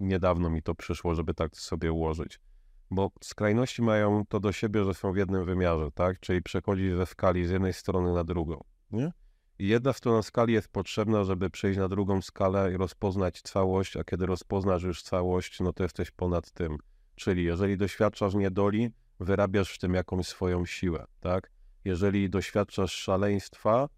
[0.00, 2.40] niedawno mi to przyszło, żeby tak sobie ułożyć.
[2.90, 6.20] Bo skrajności mają to do siebie, że są w jednym wymiarze, tak?
[6.20, 9.12] Czyli przechodzić ze skali z jednej strony na drugą, nie?
[9.58, 14.04] I jedna strona skali jest potrzebna, żeby przejść na drugą skalę i rozpoznać całość, a
[14.04, 16.78] kiedy rozpoznasz już całość, no to jesteś ponad tym.
[17.14, 21.50] Czyli jeżeli doświadczasz niedoli, wyrabiasz w tym jakąś swoją siłę, tak?
[21.84, 23.88] Jeżeli doświadczasz szaleństwa,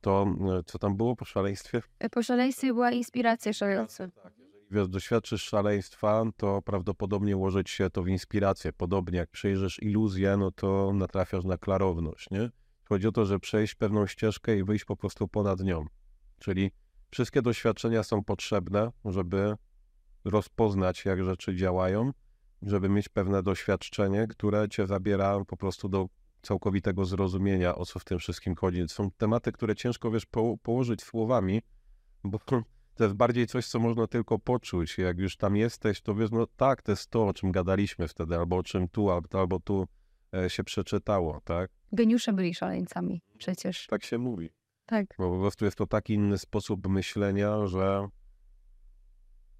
[0.00, 0.26] to
[0.58, 1.82] e, co tam było po szaleństwie?
[1.98, 4.08] E, po szaleństwie była inspiracja szaleństwa.
[4.08, 4.32] Tak,
[4.74, 8.72] jeżeli doświadczysz szaleństwa, to prawdopodobnie ułożyć się to w inspirację.
[8.72, 12.50] Podobnie jak przejrzysz iluzję, no to natrafiasz na klarowność, nie?
[12.88, 15.86] Chodzi o to, że przejść pewną ścieżkę i wyjść po prostu ponad nią.
[16.38, 16.70] Czyli
[17.10, 19.54] wszystkie doświadczenia są potrzebne, żeby
[20.24, 22.12] rozpoznać, jak rzeczy działają,
[22.62, 26.06] żeby mieć pewne doświadczenie, które cię zabiera po prostu do
[26.42, 28.84] całkowitego zrozumienia, o co w tym wszystkim chodzi.
[28.88, 31.62] Są tematy, które ciężko, wiesz, po, położyć słowami,
[32.24, 32.38] bo
[32.94, 34.98] to jest bardziej coś, co można tylko poczuć.
[34.98, 38.36] Jak już tam jesteś, to wiesz, no tak, to jest to, o czym gadaliśmy wtedy,
[38.36, 39.86] albo o czym tu, albo, albo tu
[40.34, 41.70] e, się przeczytało, tak?
[41.92, 43.86] Geniusze byli szaleńcami przecież.
[43.86, 44.50] Tak się mówi.
[44.86, 45.06] Tak.
[45.18, 48.08] Bo po prostu jest to taki inny sposób myślenia, że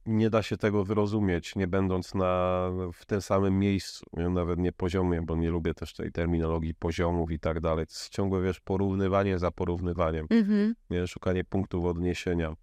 [0.07, 5.22] nie da się tego wyrozumieć, nie będąc na, w tym samym miejscu, nawet nie poziomie,
[5.22, 7.87] bo nie lubię też tej terminologii poziomów i tak dalej.
[7.87, 10.74] To jest ciągłe, wiesz, porównywanie za porównywaniem, mhm.
[10.91, 12.55] nie, szukanie punktów odniesienia.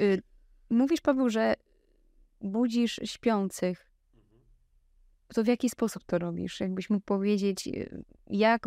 [0.00, 0.22] Y,
[0.70, 1.54] mówisz, Paweł, że
[2.40, 3.86] budzisz śpiących.
[5.34, 6.60] To w jaki sposób to robisz?
[6.60, 8.64] Jakbyś mógł powiedzieć, y, jak,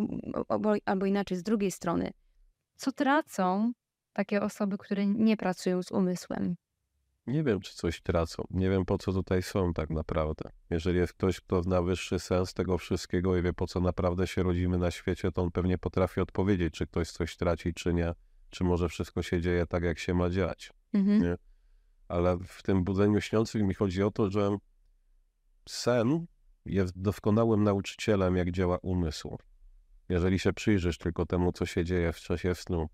[0.49, 2.11] albo, albo inaczej, z drugiej strony,
[2.75, 3.71] co tracą
[4.13, 6.55] takie osoby, które nie pracują z umysłem?
[7.27, 8.43] Nie wiem, czy coś tracą.
[8.49, 10.49] Nie wiem, po co tutaj są tak naprawdę.
[10.69, 14.43] Jeżeli jest ktoś, kto zna wyższy sens tego wszystkiego i wie, po co naprawdę się
[14.43, 18.13] rodzimy na świecie, to on pewnie potrafi odpowiedzieć, czy ktoś coś traci, czy nie.
[18.55, 20.71] Czy może wszystko się dzieje tak, jak się ma dziać.
[20.93, 21.21] Mhm.
[21.21, 21.35] Nie?
[22.07, 24.57] Ale w tym budzeniu śniących mi chodzi o to, że
[25.69, 26.25] sen
[26.65, 29.37] jest doskonałym nauczycielem, jak działa umysł.
[30.09, 32.89] Jeżeli się przyjrzysz tylko temu, co się dzieje w czasie snu,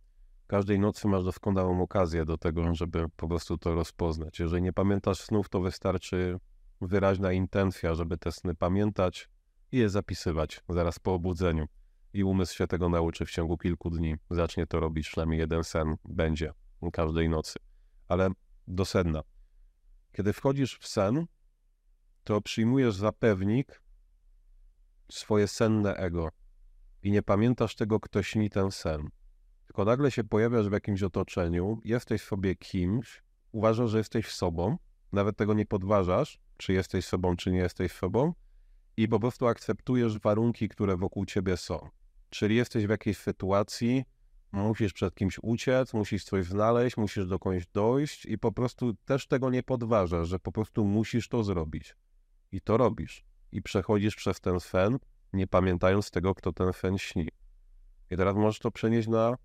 [0.47, 4.39] każdej nocy masz doskonałą okazję do tego, żeby po prostu to rozpoznać.
[4.39, 6.37] Jeżeli nie pamiętasz snów, to wystarczy
[6.81, 9.29] wyraźna intencja, żeby te sny pamiętać
[9.71, 11.65] i je zapisywać zaraz po obudzeniu.
[12.13, 14.15] I umysł się tego nauczy w ciągu kilku dni.
[14.29, 16.53] Zacznie to robić, przynajmniej jeden sen będzie
[16.93, 17.59] każdej nocy.
[18.07, 18.29] Ale
[18.67, 19.21] do sedna.
[20.13, 21.25] Kiedy wchodzisz w sen,
[22.23, 23.81] to przyjmujesz za pewnik
[25.11, 26.29] swoje senne ego
[27.03, 29.09] i nie pamiętasz tego, kto śni ten sen.
[29.67, 34.77] Tylko nagle się pojawiasz w jakimś otoczeniu, jesteś sobie kimś, uważasz, że jesteś sobą,
[35.11, 38.33] nawet tego nie podważasz, czy jesteś sobą, czy nie jesteś sobą,
[38.97, 41.89] i po prostu akceptujesz warunki, które wokół ciebie są.
[42.31, 44.03] Czyli jesteś w jakiejś sytuacji,
[44.51, 49.27] musisz przed kimś uciec, musisz coś znaleźć, musisz do kogoś dojść i po prostu też
[49.27, 51.95] tego nie podważasz, że po prostu musisz to zrobić.
[52.51, 53.23] I to robisz.
[53.51, 54.97] I przechodzisz przez ten sen,
[55.33, 57.27] nie pamiętając tego, kto ten sen śni.
[58.11, 59.37] I teraz możesz to przenieść na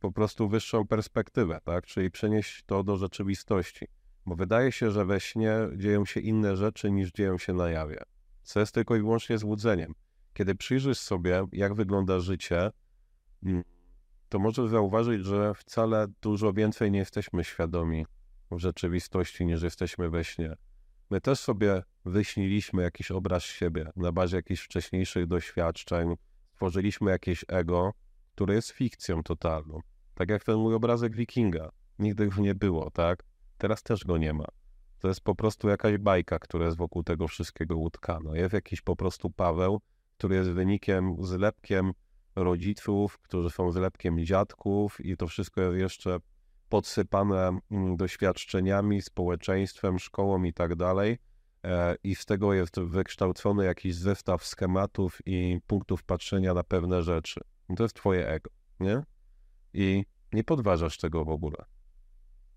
[0.00, 1.86] po prostu wyższą perspektywę, tak?
[1.86, 3.86] Czyli przenieść to do rzeczywistości.
[4.26, 7.98] Bo wydaje się, że we śnie dzieją się inne rzeczy niż dzieją się na jawie.
[8.42, 9.94] Co jest tylko i wyłącznie złudzeniem.
[10.34, 12.70] Kiedy przyjrzysz sobie, jak wygląda życie,
[13.42, 13.64] mm,
[14.28, 18.06] to możesz zauważyć, że wcale dużo więcej nie jesteśmy świadomi
[18.50, 20.56] w rzeczywistości niż jesteśmy we śnie.
[21.10, 26.14] My też sobie wyśniliśmy jakiś obraz siebie na bazie jakichś wcześniejszych doświadczeń,
[26.52, 27.92] stworzyliśmy jakieś ego,
[28.34, 29.80] które jest fikcją totalną.
[30.14, 31.70] Tak jak ten mój obrazek wikinga.
[31.98, 33.22] Nigdy go nie było, tak?
[33.58, 34.44] Teraz też go nie ma.
[34.98, 38.36] To jest po prostu jakaś bajka, która jest wokół tego wszystkiego utkana.
[38.36, 39.80] Jest jakiś po prostu Paweł,
[40.22, 41.92] który jest wynikiem, zlepkiem
[42.36, 46.18] rodziców, którzy są zlepkiem dziadków i to wszystko jest jeszcze
[46.68, 51.18] podsypane mm, doświadczeniami, społeczeństwem, szkołą i tak dalej.
[51.64, 57.40] E, I z tego jest wykształcony jakiś zestaw schematów i punktów patrzenia na pewne rzeczy.
[57.76, 58.50] To jest twoje ego,
[58.80, 59.02] nie?
[59.74, 61.64] I nie podważasz tego w ogóle.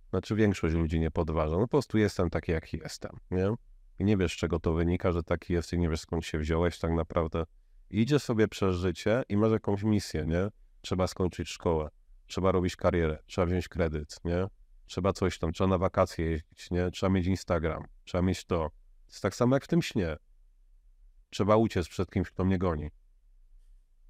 [0.09, 1.55] Znaczy większość ludzi nie podważa.
[1.55, 3.53] No po prostu jestem taki, jaki jestem, nie?
[3.99, 6.91] I nie wiesz, czego to wynika, że taki jesteś, nie wiesz, skąd się wziąłeś tak
[6.91, 7.43] naprawdę.
[7.89, 10.47] I idziesz sobie przez życie i masz jakąś misję, nie?
[10.81, 11.89] Trzeba skończyć szkołę,
[12.27, 14.47] trzeba robić karierę, trzeba wziąć kredyt, nie?
[14.85, 16.91] Trzeba coś tam, trzeba na wakacje jeździć, nie?
[16.91, 18.69] Trzeba mieć Instagram, trzeba mieć to.
[19.05, 20.15] To jest tak samo jak w tym śnie.
[21.29, 22.89] Trzeba uciec przed kimś, kto mnie goni.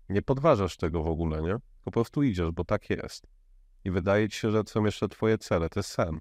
[0.10, 1.56] Nie podważasz tego w ogóle, nie?
[1.84, 3.28] Po prostu idziesz, bo tak jest.
[3.84, 6.20] I wydaje ci się, że są jeszcze twoje cele, to jest sen.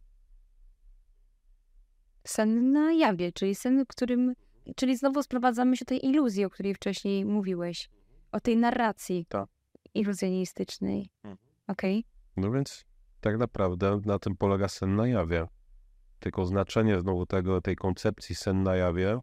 [2.27, 4.35] Sen na jawie, czyli sen, którym...
[4.77, 7.91] Czyli znowu sprowadzamy się do tej iluzji, o której wcześniej mówiłeś.
[8.33, 9.49] O tej narracji Tak.
[9.95, 11.11] iluzjonistycznej.
[11.25, 11.37] Mhm.
[11.69, 12.05] Okej.
[12.37, 12.85] No więc
[13.21, 15.47] tak naprawdę na tym polega sen na jawie.
[16.21, 19.21] Tylko znaczenie znowu tego, tej koncepcji sen na jawie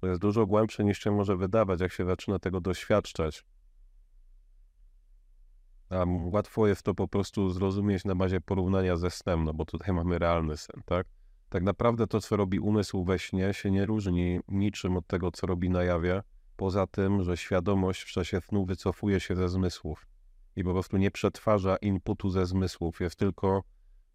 [0.00, 3.44] to jest dużo głębsze niż się może wydawać, jak się zaczyna tego doświadczać.
[5.90, 9.94] A łatwo jest to po prostu zrozumieć na bazie porównania ze snem, no bo tutaj
[9.94, 11.06] mamy realny sen, tak?
[11.54, 15.46] Tak naprawdę to, co robi umysł we śnie, się nie różni niczym od tego, co
[15.46, 16.22] robi na jawie,
[16.56, 20.06] poza tym, że świadomość w czasie snu wycofuje się ze zmysłów
[20.56, 23.00] i po prostu nie przetwarza inputu ze zmysłów.
[23.00, 23.62] Jest tylko,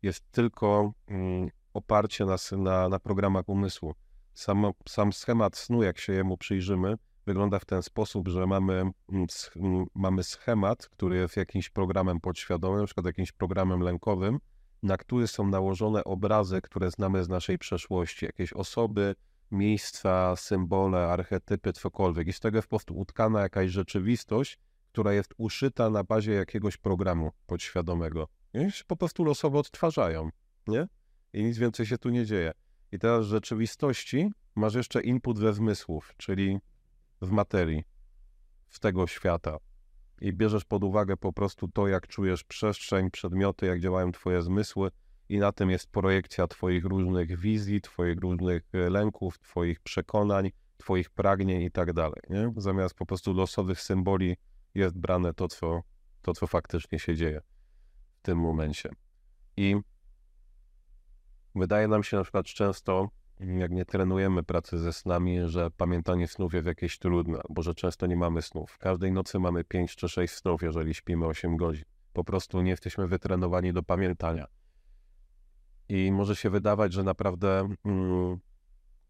[0.02, 3.96] jest tylko mm, oparcie na, na, na programach umysłu.
[4.34, 9.26] Sam, sam schemat snu, jak się jemu przyjrzymy, wygląda w ten sposób, że mamy, mm,
[9.56, 14.40] mm, mamy schemat, który jest jakimś programem podświadomym, na przykład jakimś programem lękowym,
[14.84, 19.16] na który są nałożone obrazy, które znamy z naszej przeszłości, jakieś osoby,
[19.52, 22.28] miejsca, symbole, archetypy, cokolwiek.
[22.28, 24.60] I z tego po prostu utkana jakaś rzeczywistość,
[24.92, 28.28] która jest uszyta na bazie jakiegoś programu podświadomego.
[28.54, 30.30] I się po prostu losowo odtwarzają,
[30.68, 30.88] nie?
[31.34, 32.52] I nic więcej się tu nie dzieje.
[32.92, 36.60] I teraz w rzeczywistości masz jeszcze input we zmysłów, czyli
[37.22, 37.84] w materii,
[38.70, 39.58] z tego świata.
[40.22, 44.92] I bierzesz pod uwagę po prostu to, jak czujesz przestrzeń, przedmioty, jak działają twoje zmysły
[45.30, 51.10] i na tym jest projekcja twoich różnych wizji, twoich różnych e, lęków, twoich przekonań, twoich
[51.10, 52.22] pragnień i tak dalej?
[52.58, 54.38] Zamiast po prostu losowych symboli
[54.76, 55.82] jest brane to, co,
[56.22, 57.42] to, co faktycznie się dzieje
[58.20, 58.90] w tym momencie.
[59.58, 59.76] I
[61.56, 63.10] wydaje nam się na przykład często,
[63.40, 68.08] jak nie trenujemy pracy ze snami, że pamiętanie snów jest jakieś trudne, bo że często
[68.08, 68.78] nie mamy snów.
[68.78, 71.86] Każdej nocy mamy 5 czy 6 snów, jeżeli śpimy 8 godzin.
[72.14, 74.46] Po prostu nie jesteśmy wytrenowani do pamiętania.
[75.90, 78.38] I może się wydawać, że naprawdę, mm,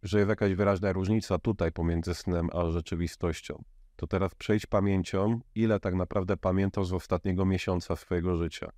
[0.03, 3.63] że jest jakaś wyraźna różnica tutaj pomiędzy snem a rzeczywistością.
[3.95, 8.69] To teraz przejdź pamięcią, ile tak naprawdę pamiętasz z ostatniego miesiąca swojego życia.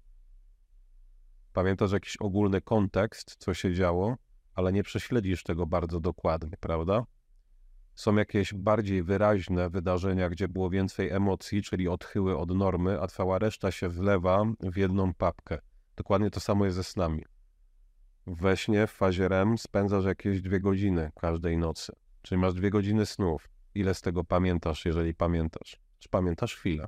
[1.54, 4.18] Pamiętasz jakiś ogólny kontekst, co się działo,
[4.56, 7.06] ale nie prześledzisz tego bardzo dokładnie, prawda?
[7.96, 13.40] Są jakieś bardziej wyraźne wydarzenia, gdzie było więcej emocji, czyli odchyły od normy, a cała
[13.40, 15.60] reszta się wlewa w jedną papkę.
[15.96, 17.24] Dokładnie to samo jest ze snami.
[18.28, 21.94] We śnie, w fazie REM spędzasz jakieś dwie godziny każdej nocy.
[22.22, 23.50] Czyli masz dwie godziny snów.
[23.76, 25.80] Ile z tego pamiętasz, jeżeli pamiętasz?
[26.00, 26.88] Czy pamiętasz chwilę?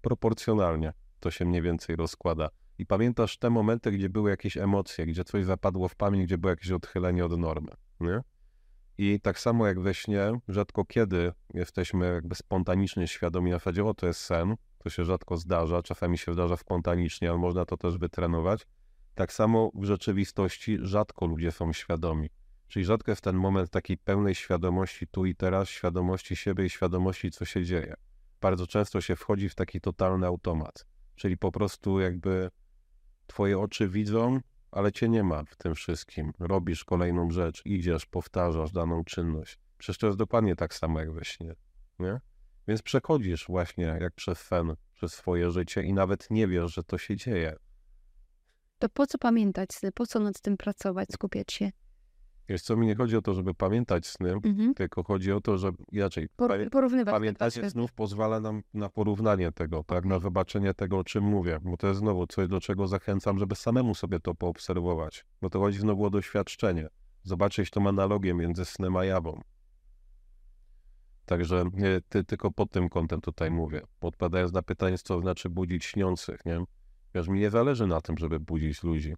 [0.00, 2.48] Proporcjonalnie to się mniej więcej rozkłada.
[2.78, 6.50] I pamiętasz te momenty, gdzie były jakieś emocje, gdzie coś zapadło w pamięć, gdzie było
[6.50, 8.20] jakieś odchylenie od normy, nie?
[8.98, 13.94] I tak samo jak we śnie, rzadko kiedy jesteśmy jakby spontanicznie świadomi na zasadzie, o
[13.94, 17.98] to jest sen, to się rzadko zdarza, czasami się zdarza spontanicznie, ale można to też
[17.98, 18.66] wytrenować.
[19.14, 22.28] Tak samo w rzeczywistości rzadko ludzie są świadomi.
[22.68, 27.30] Czyli rzadko jest ten moment takiej pełnej świadomości tu i teraz, świadomości siebie i świadomości,
[27.30, 27.94] co się dzieje.
[28.40, 30.86] Bardzo często się wchodzi w taki totalny automat.
[31.14, 32.50] Czyli po prostu jakby
[33.26, 36.32] twoje oczy widzą, ale cię nie ma w tym wszystkim.
[36.38, 39.58] Robisz kolejną rzecz, idziesz, powtarzasz daną czynność.
[39.78, 41.54] Przecież to jest dokładnie tak samo jak we śnie,
[41.98, 42.20] nie?
[42.68, 46.98] Więc przechodzisz właśnie jak przez sen, przez swoje życie i nawet nie wiesz, że to
[46.98, 47.56] się dzieje.
[48.78, 49.68] To po co pamiętać?
[49.94, 51.70] Po co nad tym pracować, skupiać się?
[52.48, 54.74] Wiesz co, mi nie chodzi o to, żeby pamiętać sny, Mhm.
[54.74, 59.84] tylko chodzi o to, że inaczej, Por- porównywać pamiętacie snów pozwala nam na porównanie tego,
[59.84, 63.38] tak, na zobaczenie tego, o czym mówię, bo to jest znowu coś, do czego zachęcam,
[63.38, 66.88] żeby samemu sobie to poobserwować, bo to chodzi znowu o doświadczenie,
[67.22, 69.40] zobaczyć tą analogię między snem a jawą.
[71.26, 75.84] Także nie, ty, tylko pod tym kątem tutaj mówię, odpowiadając na pytanie, co znaczy budzić
[75.84, 76.64] śniących, nie?
[77.14, 79.14] Wiesz, mi nie zależy na tym, żeby budzić ludzi,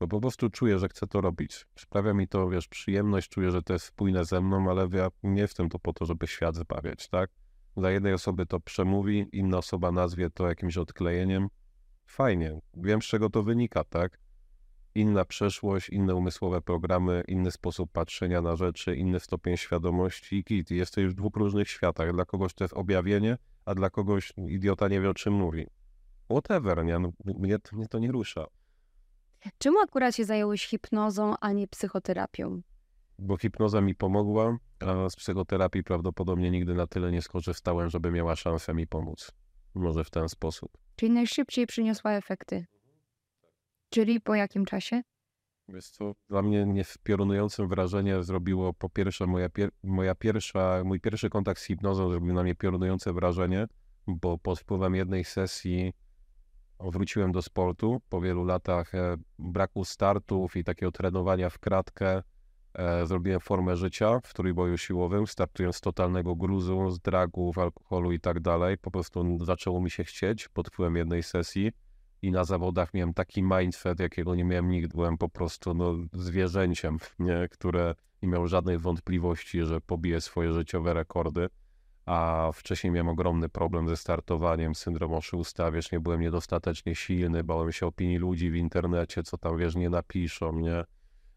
[0.00, 1.66] bo po prostu czuję, że chcę to robić.
[1.78, 5.40] Sprawia mi to, wiesz, przyjemność, czuję, że to jest spójne ze mną, ale ja nie
[5.40, 7.30] jestem to po to, żeby świat zbawiać, tak?
[7.76, 11.48] Dla jednej osoby to przemówi, inna osoba nazwie to jakimś odklejeniem.
[12.06, 14.18] Fajnie, wiem z czego to wynika, tak?
[14.94, 20.70] Inna przeszłość, inne umysłowe programy, inny sposób patrzenia na rzeczy, inny stopień świadomości i kit.
[20.70, 22.12] Jesteś w dwóch różnych światach.
[22.12, 25.66] Dla kogoś to jest objawienie, a dla kogoś idiota nie wie o czym mówi.
[26.30, 26.98] Whatever, nie?
[26.98, 28.46] No, mnie, mnie to nie rusza.
[29.58, 32.62] Czemu akurat się zająłeś hipnozą, a nie psychoterapią?
[33.18, 38.36] bo hipnoza mi pomogła, a z psychoterapii prawdopodobnie nigdy na tyle nie skorzystałem, żeby miała
[38.36, 39.32] szansę mi pomóc.
[39.74, 40.72] Może w ten sposób.
[40.96, 42.66] Czyli najszybciej przyniosła efekty.
[43.90, 45.02] Czyli po jakim czasie?
[45.68, 51.30] Wiesz co, dla mnie niepiorunującym wrażenie zrobiło po pierwsze moja, pier moja pierwsza, mój pierwszy
[51.30, 53.66] kontakt z hipnozą zrobił na mnie piorunujące wrażenie,
[54.06, 55.92] bo pod wpływem jednej sesji
[56.80, 62.22] wróciłem do sportu po wielu latach e, braku startów i takiego trenowania w kratkę.
[62.74, 68.20] E, zrobiłem formę życia w trójboju siłowym, startując z totalnego gruzu, z dragów, alkoholu i
[68.20, 68.78] tak dalej.
[68.78, 71.72] Po prostu zaczęło mi się chcieć pod wpływem jednej sesji
[72.22, 74.94] i na zawodach miałem taki mindset, jakiego nie miałem nigdy.
[74.94, 77.48] Byłem po prostu no, zwierzęciem, nie?
[77.50, 81.48] które nie miał żadnej wątpliwości, że pobije swoje życiowe rekordy.
[82.08, 87.72] A wcześniej miałem ogromny problem ze startowaniem, syndrom oszusta, wiesz, nie byłem niedostatecznie silny, bałem
[87.72, 90.84] się opinii ludzi w internecie, co tam, wiesz, nie napiszą, nie?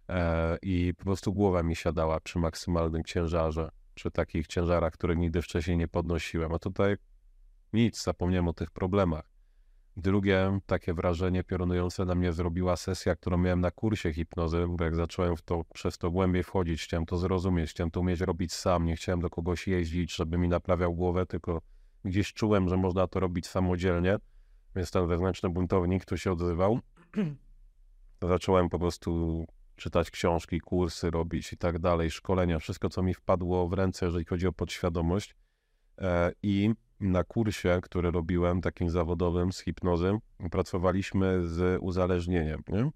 [0.09, 5.41] E, I po prostu głowa mi siadała przy maksymalnym ciężarze, przy takich ciężarach, które nigdy
[5.41, 6.53] wcześniej nie podnosiłem.
[6.53, 6.95] A tutaj
[7.73, 9.30] nic, zapomniałem o tych problemach.
[9.97, 14.95] Drugie takie wrażenie piorunujące na mnie zrobiła sesja, którą miałem na kursie hipnozy, bo jak
[14.95, 18.85] zacząłem w to, przez to głębiej wchodzić, chciałem to zrozumieć, chciałem to umieć robić sam,
[18.85, 21.61] nie chciałem do kogoś jeździć, żeby mi naprawiał głowę, tylko
[22.05, 24.17] gdzieś czułem, że można to robić samodzielnie,
[24.75, 26.79] więc ten wewnętrzny buntownik tu się odzywał.
[28.21, 33.67] Zacząłem po prostu czytać książki, kursy robić i tak dalej, szkolenia, wszystko co mi wpadło
[33.67, 35.35] w ręce, jeżeli chodzi o podświadomość
[35.97, 40.17] e, i na kursie, który robiłem, takim zawodowym z hipnozy,
[40.51, 42.61] pracowaliśmy z uzależnieniem.
[42.67, 42.91] Nie?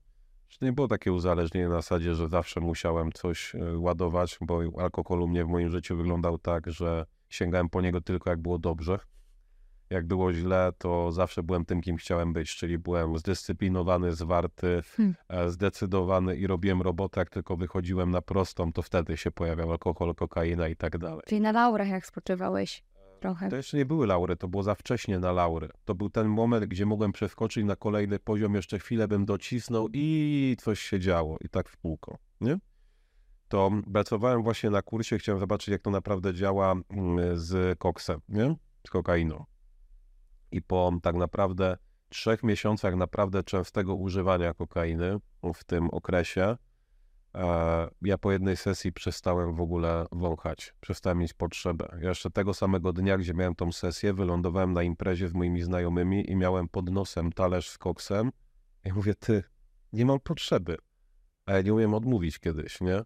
[0.61, 5.27] nie było takie uzależnienie na zasadzie, że zawsze musiałem coś e, ładować, bo alkohol u
[5.27, 8.99] mnie w moim życiu wyglądał tak, że sięgałem po niego tylko jak było dobrze.
[9.89, 15.15] Jak było źle, to zawsze byłem tym, kim chciałem być, czyli byłem zdyscyplinowany, zwarty, hmm.
[15.29, 20.15] E, zdecydowany i robiłem robotę, jak tylko wychodziłem na prostą, to wtedy się pojawiał alkohol,
[20.15, 21.21] kokaina i tak dalej.
[21.27, 22.83] Czyli na laurach jak spoczywałeś?
[23.15, 23.49] Trochę.
[23.49, 25.69] To jeszcze nie były laury, to było za wcześnie na laury.
[25.85, 30.55] To był ten moment, gdzie mogłem przeskoczyć na kolejny poziom, jeszcze chwilę bym docisnął i
[30.59, 31.37] coś się działo.
[31.41, 32.57] I tak w kółko, nie?
[33.47, 38.55] To pracowałem właśnie na kursie, chciałem zobaczyć, jak to naprawdę działa mm, z koksem, nie?
[38.87, 39.45] Z kokainą.
[40.51, 41.77] I po tak naprawdę
[42.09, 45.17] trzech miesiącach naprawdę częstego używania kokainy
[45.55, 46.57] w tym okresie,
[48.01, 51.97] ja po jednej sesji przestałem w ogóle wąchać, przestałem mieć potrzebę.
[52.01, 56.31] Ja jeszcze tego samego dnia, gdzie miałem tą sesję, wylądowałem na imprezie z moimi znajomymi
[56.31, 58.31] i miałem pod nosem talerz z koksem.
[58.85, 59.43] I mówię, ty,
[59.93, 60.77] nie mam potrzeby.
[61.45, 63.01] A ja nie umiem odmówić kiedyś, nie?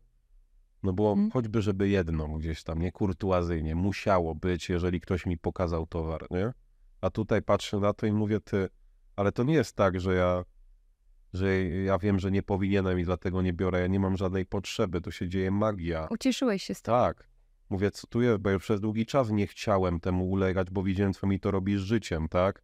[0.83, 1.31] No było hmm.
[1.31, 6.53] choćby, żeby jedną gdzieś tam, nie kurtuazyjnie, musiało być, jeżeli ktoś mi pokazał towar, nie?
[7.01, 8.69] A tutaj patrzę na to i mówię, ty,
[9.15, 10.43] ale to nie jest tak, że ja
[11.33, 15.01] że ja wiem, że nie powinienem i dlatego nie biorę, ja nie mam żadnej potrzeby,
[15.01, 16.07] tu się dzieje magia.
[16.09, 16.93] Ucieszyłeś się z tym.
[16.93, 17.29] Tak.
[17.69, 21.13] Mówię, co tu jest, bo ja przez długi czas nie chciałem temu ulegać, bo widziałem,
[21.13, 22.63] co mi to robi z życiem, tak?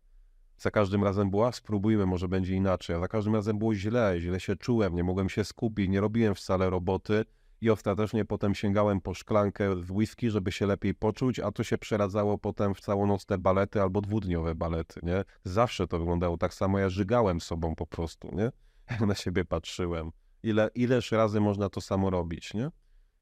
[0.58, 2.96] Za każdym razem było, a spróbujmy, może będzie inaczej.
[2.96, 6.36] A za każdym razem było źle, źle się czułem, nie mogłem się skupić, nie robiłem
[6.36, 7.26] wcale roboty
[7.66, 11.78] i ostatecznie potem sięgałem po szklankę w whisky, żeby się lepiej poczuć, a to się
[11.78, 15.24] przeradzało potem w całonocne balety albo dwudniowe balety, nie?
[15.44, 18.52] Zawsze to wyglądało tak samo, ja żygałem sobą po prostu, nie?
[18.92, 20.12] Jak na siebie patrzyłem.
[20.44, 22.70] Ile, ileż razy można to samo robić, nie?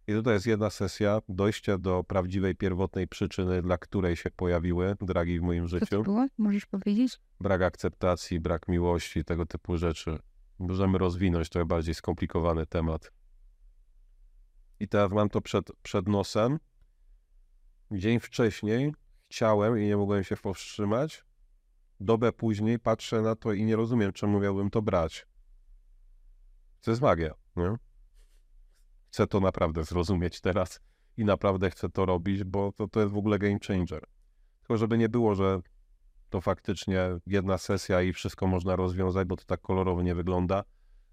[0.08, 5.40] I tutaj jest jedna sesja dojścia do prawdziwej, pierwotnej przyczyny, dla której się pojawiły dragi
[5.40, 5.86] w moim życiu.
[5.86, 6.28] Co to było?
[6.38, 7.20] Możesz powiedzieć?
[7.40, 10.20] Brak akceptacji, brak miłości, tego typu rzeczy.
[10.60, 13.12] Możemy rozwinąć trochę bardziej skomplikowany temat.
[14.84, 16.60] I teraz mam to przed, przed nosem.
[17.92, 18.94] Dzień wcześniej
[19.32, 21.24] chciałem i nie mogłem się powstrzymać.
[22.00, 25.28] Dobę później patrzę na to i nie rozumiem, czemu miałbym to brać.
[26.82, 27.76] To jest magia, nie?
[29.08, 30.80] Chcę to naprawdę zrozumieć teraz
[31.18, 34.04] i naprawdę chcę to robić, bo to, to jest w ogóle game changer.
[34.60, 35.62] Tylko żeby nie było, że
[36.30, 40.64] to faktycznie jedna sesja i wszystko można rozwiązać, bo to tak kolorowo nie wygląda.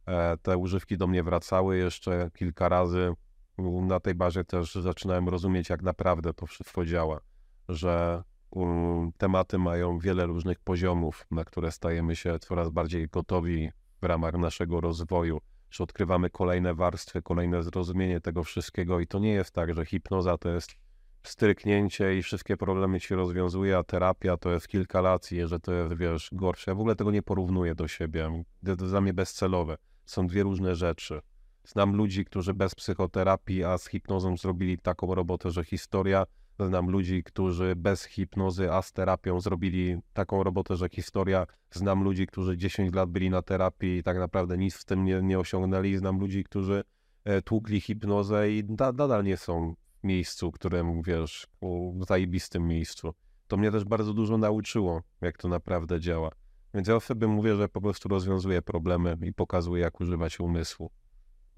[0.07, 3.15] E, te używki do mnie wracały jeszcze kilka razy
[3.59, 7.21] na tej bazie też zaczynałem rozumieć, jak naprawdę to wszystko działa,
[7.69, 13.71] że um, tematy mają wiele różnych poziomów, na które stajemy się coraz bardziej gotowi
[14.03, 15.41] w ramach naszego rozwoju,
[15.71, 20.39] że odkrywamy kolejne warstwy, kolejne zrozumienie tego wszystkiego i to nie jest tak, że hipnoza
[20.39, 20.77] to jest
[21.23, 25.73] stryknięcie i wszystkie problemy się rozwiązuje, a terapia to jest kilka lat i że to
[25.73, 26.71] jest, wiesz, gorsze.
[26.71, 28.45] Ja w ogóle tego nie porównuję do siebie.
[28.65, 29.77] To jest dla mnie bezcelowe.
[30.07, 31.21] Są dwie różne rzeczy.
[31.65, 36.27] Znam ludzi, którzy bez psychoterapii, a z hipnozą zrobili taką robotę, że historia.
[36.59, 41.47] Znam ludzi, którzy bez hipnozy, a z terapią zrobili taką robotę, że historia.
[41.71, 45.23] Znam ludzi, którzy 10 lat byli na terapii i tak naprawdę nic w tym nie,
[45.23, 45.97] nie osiągnęli.
[45.97, 46.85] Znam ludzi, którzy
[47.25, 51.47] e, tłukli hipnozę i da, nadal nie są w miejscu, którym, wiesz,
[51.95, 53.15] w zajebistym miejscu.
[53.49, 56.31] To mnie też bardzo dużo nauczyło, jak to naprawdę działa.
[56.75, 60.91] Więc ja sobie mówię, że po prostu rozwiązuję problemy i pokazuję, jak używać umysłu.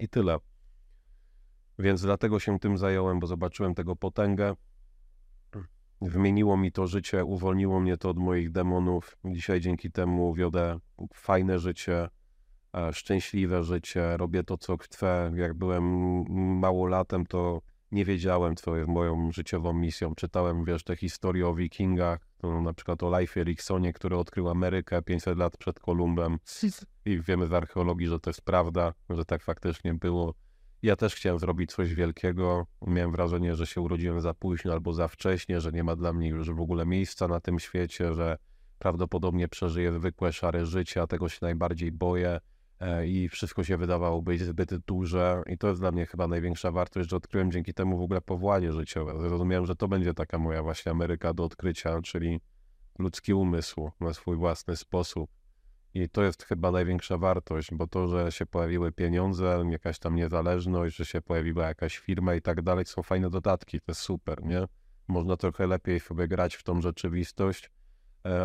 [0.03, 0.37] I tyle.
[1.79, 4.53] Więc dlatego się tym zająłem, bo zobaczyłem tego potęgę.
[6.01, 9.17] Wymieniło mi to życie, uwolniło mnie to od moich demonów.
[9.25, 10.79] Dzisiaj dzięki temu wiodę
[11.13, 12.09] fajne życie,
[12.75, 15.31] e, szczęśliwe życie, robię to, co chcę.
[15.35, 15.83] Jak byłem
[16.59, 17.61] małolatem, to
[17.93, 20.15] nie wiedziałem, co jest moją życiową misją.
[20.15, 25.01] Czytałem, wiesz, te historie o wikingach, no, na przykład o Leifie Eriksonie, który odkrył Amerykę
[25.01, 26.39] 500 lat przed Kolumbem
[27.05, 30.33] i wiemy z archeologii, że to jest prawda, że tak faktycznie było.
[30.81, 32.65] Ja też chciałem zrobić coś wielkiego.
[32.87, 36.29] Miałem wrażenie, że się urodziłem za późno albo za wcześnie, że nie ma dla mnie
[36.29, 38.37] już w ogóle miejsca na tym świecie, że
[38.79, 42.39] prawdopodobnie przeżyję zwykłe szare życie, a tego się najbardziej boję.
[42.79, 46.71] E, i wszystko się wydawało być zbyt duże i to jest dla mnie chyba największa
[46.71, 49.13] wartość, że odkryłem dzięki temu w ogóle powołanie życiowe.
[49.21, 52.39] Zrozumiałem, że to będzie taka moja właśnie Ameryka do odkrycia, czyli
[52.99, 55.29] ludzki umysł na swój własny sposób.
[55.93, 60.95] I to jest chyba największa wartość, bo to, że się pojawiły pieniądze, jakaś tam niezależność,
[60.95, 64.63] że się pojawiła jakaś firma i tak dalej, są fajne dodatki, to jest super, nie?
[65.07, 67.69] Można trochę lepiej sobie grać w tą rzeczywistość,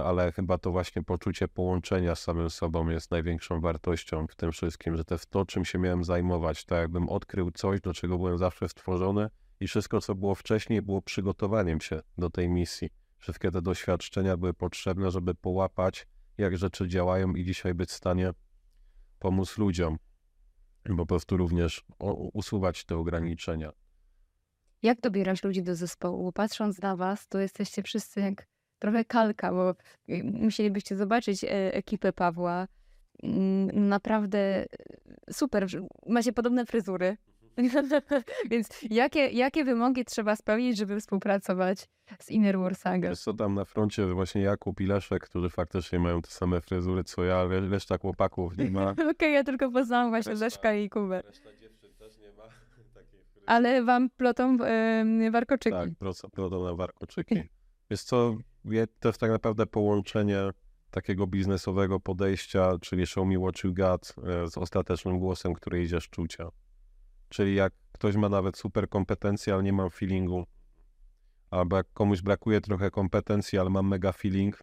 [0.05, 4.97] ale chyba to właśnie poczucie połączenia z samym sobą jest największą wartością w tym wszystkim,
[4.97, 8.69] że to, to czym się miałem zajmować, tak jakbym odkrył coś, do czego byłem zawsze
[8.69, 9.29] stworzony
[9.61, 12.91] i wszystko, co było wcześniej, było przygotowaniem się do tej misji.
[13.19, 16.07] Wszystkie te doświadczenia były potrzebne, żeby połapać,
[16.39, 18.31] jak rzeczy działają i dzisiaj być w stanie
[19.19, 19.99] pomóc ludziom.
[20.91, 21.85] I po prostu również
[22.33, 23.73] usuwać te ograniczenia.
[24.83, 26.33] Jak dobierać ludzi do zespołu?
[26.33, 28.47] Patrząc na was, to jesteście wszyscy jak
[28.79, 29.75] trochę kalka, bo
[30.09, 32.69] y, musielibyście zobaczyć e, ekipę Pawła.
[33.23, 34.67] Mm, naprawdę
[35.31, 35.67] super.
[36.07, 37.17] Macie podobne fryzury.
[38.51, 41.89] Więc jakie, jakie wymogi trzeba spełnić, żeby współpracować
[42.21, 43.17] z Inner War Saga?
[43.17, 47.25] co tam na froncie właśnie Jakub i Leszek, którzy faktycznie mają te same fryzury co
[47.25, 48.91] ja, reszta chłopaków nie ma.
[48.93, 51.23] Okej, okay, ja tylko poznałam właśnie reszta, Leszka i Kubę.
[51.27, 52.43] Reszta dziewczyn też nie ma
[52.95, 53.47] takiej fryzury.
[53.47, 54.57] Ale wam plotą
[55.19, 55.77] yy, warkoczyki.
[55.77, 55.91] Tak,
[56.33, 57.43] plotą na warkoczyki.
[57.91, 58.37] Jest co,
[59.01, 60.51] to jest tak naprawdę połączenie
[60.91, 66.01] takiego biznesowego podejścia, czyli show me what you got, e, z ostatecznym głosem, który idzie
[66.01, 66.49] z czucia.
[67.29, 70.47] Czyli jak ktoś ma nawet super kompetencje, ale nie mam feelingu,
[71.51, 74.63] albo jak komuś brakuje trochę kompetencji, ale mam mega feeling,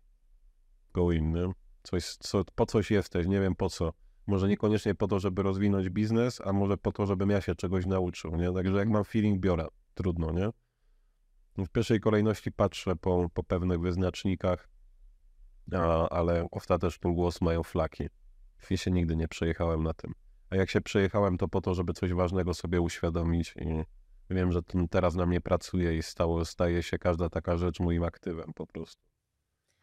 [0.93, 1.51] go in, nie?
[1.83, 3.93] Coś, co, po coś jesteś, nie wiem po co.
[4.27, 7.85] Może niekoniecznie po to, żeby rozwinąć biznes, a może po to, żebym ja się czegoś
[7.85, 8.53] nauczył, nie?
[8.53, 9.67] Także jak mam feeling, biorę.
[9.95, 10.49] Trudno, nie?
[11.57, 14.69] W pierwszej kolejności patrzę po, po pewnych wyznacznikach,
[15.73, 18.09] a, ale ostateczny głos mają flaki.
[18.69, 20.13] Ja się nigdy nie przejechałem na tym.
[20.49, 23.83] A jak się przejechałem, to po to, żeby coś ważnego sobie uświadomić i
[24.29, 28.53] wiem, że teraz na mnie pracuje i stało, staje się każda taka rzecz moim aktywem
[28.55, 29.01] po prostu.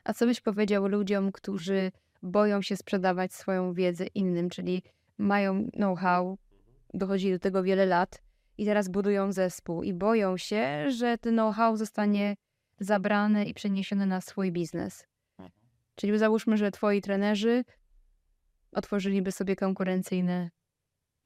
[0.05, 1.93] A co byś powiedział ludziom, którzy
[2.23, 4.83] boją się sprzedawać swoją wiedzę innym, czyli
[5.19, 6.39] mają know-how,
[6.95, 8.23] dochodzi do tego wiele lat,
[8.59, 12.37] i teraz budują zespół i boją się, że ten know-how zostanie
[12.81, 15.05] zabrany i przeniesiony na swój biznes.
[15.39, 15.61] Mhm.
[15.95, 17.65] Czyli załóżmy, że twoi trenerzy
[18.73, 20.51] otworzyliby sobie konkurencyjne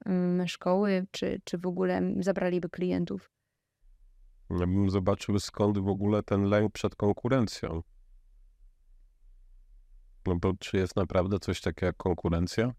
[0.05, 3.31] um, szkoły, czy, czy w ogóle zabraliby klientów.
[4.49, 7.81] Ja bym zobaczył skąd w ogóle ten lęk przed konkurencją.
[10.25, 12.73] No bo czy jest naprawdę coś takiego jak konkurencja?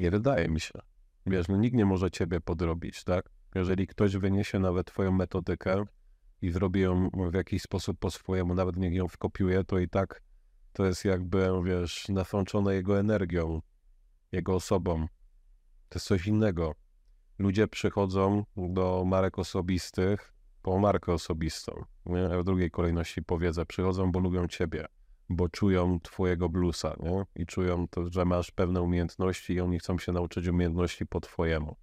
[0.00, 0.78] Nie wydaje mi się.
[1.26, 3.30] Wiesz, no nikt nie może ciebie podrobić, tak?
[3.54, 5.84] Jeżeli ktoś wyniesie nawet twoją metodykę
[6.42, 10.22] i zrobi ją w jakiś sposób po swojemu, nawet niech ją wkopiuje, to i tak
[10.72, 13.62] to jest jakby, wiesz, nasączone jego energią,
[14.32, 15.06] jego osobą.
[15.88, 16.74] To jest coś innego.
[17.38, 21.84] Ludzie przychodzą do marek osobistych po markę osobistą.
[22.06, 22.28] Nie?
[22.38, 24.86] W drugiej kolejności powiedzę, przychodzą, bo lubią ciebie
[25.30, 27.24] bo czują twojego bluesa, nie?
[27.36, 31.76] I czują to, że masz pewne umiejętności i oni chcą się nauczyć umiejętności po twojemu.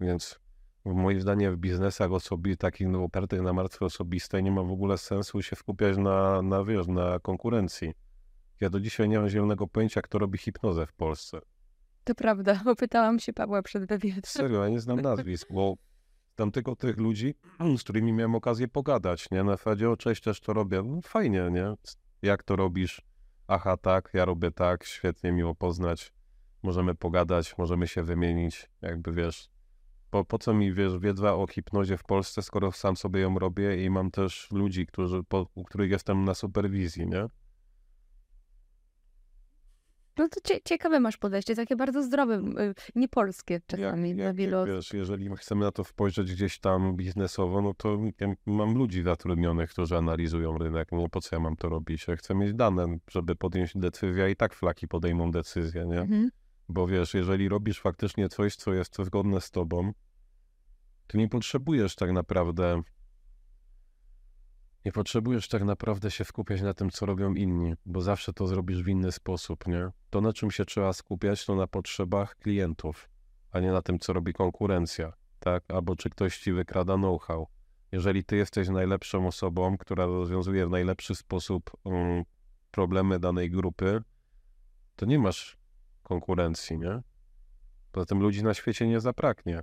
[0.00, 0.40] Więc
[0.84, 4.98] moim zdaniem w biznesach osobi takich no, opartych na marce osobistej nie ma w ogóle
[4.98, 7.94] sensu się skupiać na, na, wiesz, na konkurencji.
[8.60, 11.40] Ja do dzisiaj nie mam zielonego pojęcia, kto robi hipnozę w Polsce.
[12.04, 14.22] To prawda, opytałam się Pawła przed wywiadem.
[14.26, 15.74] Serio, ja nie znam nazwisk, bo
[16.36, 17.34] znam tylko tych ludzi,
[17.78, 19.44] z którymi miałem okazję pogadać, nie?
[19.44, 20.82] Na zasadzie, o cześć, też to robię.
[20.82, 21.74] No, fajnie, nie?
[22.22, 23.02] Jak to robisz?
[23.48, 26.12] Aha, tak, ja robię tak, świetnie, miło poznać.
[26.62, 29.48] Możemy pogadać, możemy się wymienić, jakby wiesz.
[30.10, 33.84] Po, po co mi, wiesz, wiedza o hipnozie w Polsce, skoro sam sobie ją robię
[33.84, 37.26] i mam też ludzi, którzy, po, u których jestem na superwizji, nie?
[40.18, 44.66] No to cie, ciekawe masz podejście, takie bardzo zdrowe, y, niepolskie czasami Jak, jak, wielu
[44.66, 49.70] wiesz, jeżeli chcemy na to spojrzeć gdzieś tam biznesowo, no to ja mam ludzi zatrudnionych,
[49.70, 50.88] którzy analizują rynek.
[50.92, 52.08] No po co ja mam to robić?
[52.08, 56.00] Ja chcę mieć dane, żeby podjąć decyzję, a i tak flaki podejmą decyzję, nie?
[56.00, 56.30] Mhm.
[56.68, 59.92] Bo wiesz, jeżeli robisz faktycznie coś, co jest zgodne z tobą,
[61.06, 62.82] to nie potrzebujesz tak naprawdę.
[64.84, 68.82] Nie potrzebujesz tak naprawdę się skupiać na tym, co robią inni, bo zawsze to zrobisz
[68.82, 69.90] w inny sposób, nie?
[70.10, 73.08] To, na czym się trzeba skupiać, to na potrzebach klientów,
[73.50, 75.64] a nie na tym, co robi konkurencja, tak?
[75.68, 77.46] Albo czy ktoś ci wykrada know-how.
[77.92, 82.24] Jeżeli ty jesteś najlepszą osobą, która rozwiązuje w najlepszy sposób um,
[82.70, 84.02] problemy danej grupy,
[84.96, 85.56] to nie masz
[86.02, 87.02] konkurencji, nie?
[87.92, 89.62] Poza tym ludzi na świecie nie zabraknie.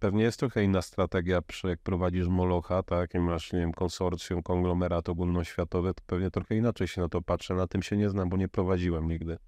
[0.00, 4.42] Pewnie jest trochę inna strategia, przy jak prowadzisz Molocha, tak, i masz, nie wiem, konsorcjum,
[4.42, 7.54] konglomerat ogólnoświatowy, to pewnie trochę inaczej się na to patrzę.
[7.54, 9.38] Na tym się nie znam, bo nie prowadziłem nigdy.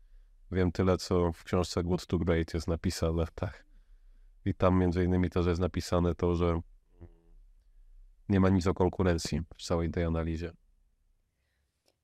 [0.52, 3.64] Wiem tyle, co w książce Good to Great jest napisane, tak.
[4.44, 6.60] I tam między innymi też jest napisane to, że
[8.28, 10.52] nie ma nic o konkurencji w całej tej analizie.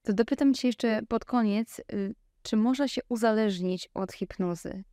[0.02, 4.84] To dopytam cię jeszcze pod koniec, y, czy można się uzależnić od hipnozy?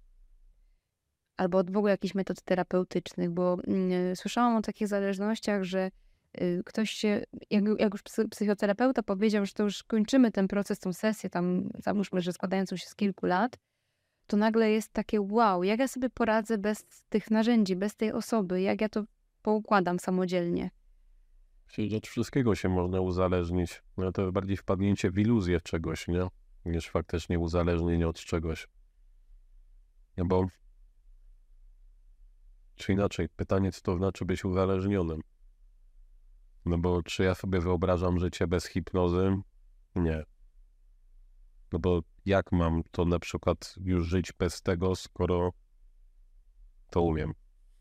[1.38, 5.92] Albo od w ogóle jakichś metod terapeutycznych, bo mm, słyszałam o takich zależnościach, że
[6.42, 10.80] y, ktoś się, jak, jak już psy, psychoterapeuta powiedział, że to już kończymy ten proces,
[10.80, 13.58] tą sesję, tam załóżmy, że składającą się z kilku lat,
[14.28, 18.62] to nagle jest takie wow, jak ja sobie poradzę bez tych narzędzi, bez tej osoby,
[18.62, 19.04] jak ja to
[19.42, 20.70] poukładam samodzielnie.
[21.68, 23.84] Czyli Od wszystkiego się można uzależnić.
[23.98, 26.28] No to bardziej wpadnięcie w iluzję czegoś, nie?
[26.66, 28.68] Niż faktycznie uzależnienie od czegoś.
[30.18, 30.48] No bo...
[32.76, 35.22] Czy inaczej, pytanie, co to znaczy być uzależnionym?
[36.66, 39.36] No bo czy ja sobie wyobrażam życie bez hipnozy?
[39.96, 40.24] Nie.
[41.72, 45.54] No bo jak mam to na przykład już żyć bez tego, skoro
[46.90, 47.34] to umiem?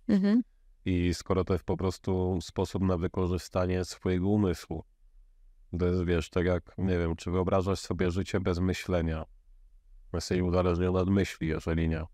[0.09, 0.43] Mhm.
[0.85, 4.85] I skoro to jest po prostu sposób na wykorzystanie swojego umysłu.
[5.79, 9.25] To jest, wiesz, tak jak, nie wiem, czy wyobrażasz sobie życie bez myślenia?
[10.13, 12.05] Jesteś uzależniony od myśli, jeżeli nie.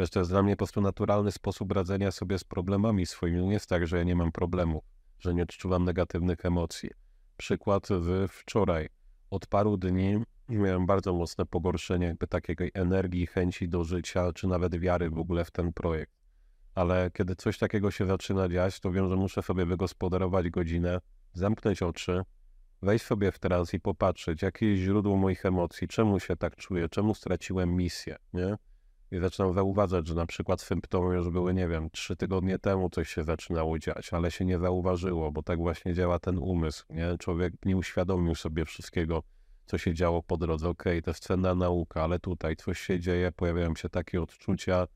[0.00, 3.46] Wiesz, to jest dla mnie po prostu naturalny sposób radzenia sobie z problemami swoimi.
[3.46, 4.82] Nie jest tak, że ja nie mam problemu,
[5.18, 6.90] że nie odczuwam negatywnych emocji.
[7.36, 7.88] Przykład
[8.28, 8.88] wczoraj.
[9.30, 14.78] Od paru dni miałem bardzo mocne pogorszenie jakby takiej energii, chęci do życia, czy nawet
[14.78, 16.12] wiary w ogóle w ten projekt
[16.74, 21.00] ale kiedy coś takiego się zaczyna dziać, to wiem, że muszę sobie wygospodarować godzinę,
[21.32, 22.22] zamknąć oczy,
[22.82, 26.88] wejść sobie w trans i popatrzeć, jakie jest źródło moich emocji, czemu się tak czuję,
[26.88, 28.56] czemu straciłem misję, nie?
[29.12, 33.08] I zaczynam zauważać, że na przykład symptomy już były, nie wiem, trzy tygodnie temu coś
[33.08, 37.18] się zaczynało dziać, ale się nie zauważyło, bo tak właśnie działa ten umysł, nie?
[37.18, 39.22] Człowiek nie uświadomił sobie wszystkiego,
[39.66, 40.68] co się działo po drodze.
[40.68, 44.86] Okej, to jest cenna nauka, ale tutaj coś się dzieje, pojawiają się takie odczucia,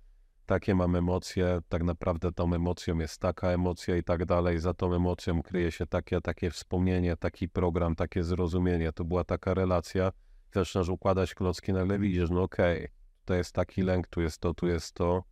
[0.46, 4.94] takie mam emocje, tak naprawdę tą emocją jest taka emocja i tak dalej, za tą
[4.94, 10.12] emocją kryje się takie, takie wspomnienie, taki program, takie zrozumienie, to była taka relacja,
[10.52, 14.54] zaczynasz układać klocki, nagle widzisz, no okej, okay, to jest taki lęk, tu jest to,
[14.54, 15.24] tu jest to,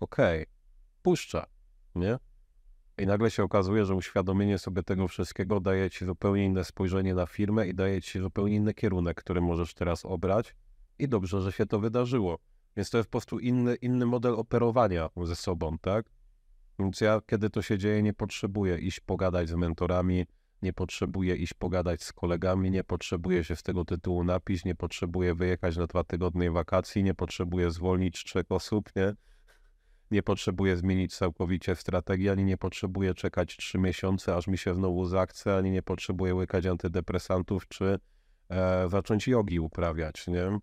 [0.00, 0.54] okej, okay,
[1.02, 1.46] puszcza,
[1.94, 2.18] nie?
[2.98, 7.26] I nagle się okazuje, że uświadomienie sobie tego wszystkiego daje ci zupełnie inne spojrzenie na
[7.26, 10.54] firmę i daje ci zupełnie inny kierunek, który możesz teraz obrać
[10.98, 12.38] i dobrze, że się to wydarzyło.
[12.76, 16.10] Więc to jest po prostu inny, inny model operowania ze sobą, tak?
[16.78, 20.26] Więc ja, kiedy to się dzieje, nie potrzebuję iść pogadać z mentorami,
[20.62, 25.34] nie potrzebuję iść pogadać z kolegami, nie potrzebuję się z tego tytułu napić, nie potrzebuję
[25.34, 29.14] wyjechać na dwa tygodnie wakacji, nie potrzebuję zwolnić trzech osób, nie?
[30.10, 35.04] Nie potrzebuję zmienić całkowicie strategii, ani nie potrzebuję czekać trzy miesiące, aż mi się znowu
[35.04, 37.98] zachce, ani nie potrzebuję łykać antydepresantów, czy
[38.48, 40.58] e, zacząć jogi uprawiać, nie?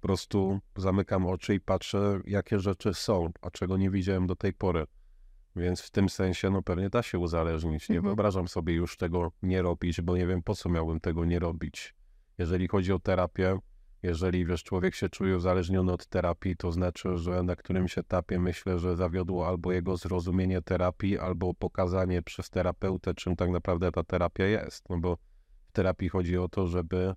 [0.00, 4.52] Po prostu zamykam oczy i patrzę, jakie rzeczy są, a czego nie widziałem do tej
[4.52, 4.86] pory.
[5.56, 7.88] Więc w tym sensie, no pewnie da się uzależnić.
[7.88, 8.10] Nie Mhm.
[8.10, 11.94] wyobrażam sobie już tego nie robić, bo nie wiem, po co miałbym tego nie robić.
[12.38, 13.58] Jeżeli chodzi o terapię,
[14.02, 18.78] jeżeli wiesz, człowiek się czuje uzależniony od terapii, to znaczy, że na którymś etapie myślę,
[18.78, 24.46] że zawiodło albo jego zrozumienie terapii, albo pokazanie przez terapeutę, czym tak naprawdę ta terapia
[24.46, 24.90] jest.
[24.90, 25.16] No bo
[25.68, 27.14] w terapii chodzi o to, żeby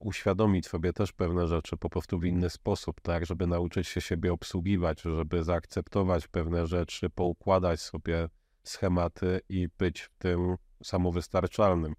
[0.00, 4.32] uświadomić sobie też pewne rzeczy po prostu w inny sposób, tak, żeby nauczyć się siebie
[4.32, 8.28] obsługiwać, żeby zaakceptować pewne rzeczy, poukładać sobie
[8.64, 11.94] schematy i być w tym samowystarczalnym.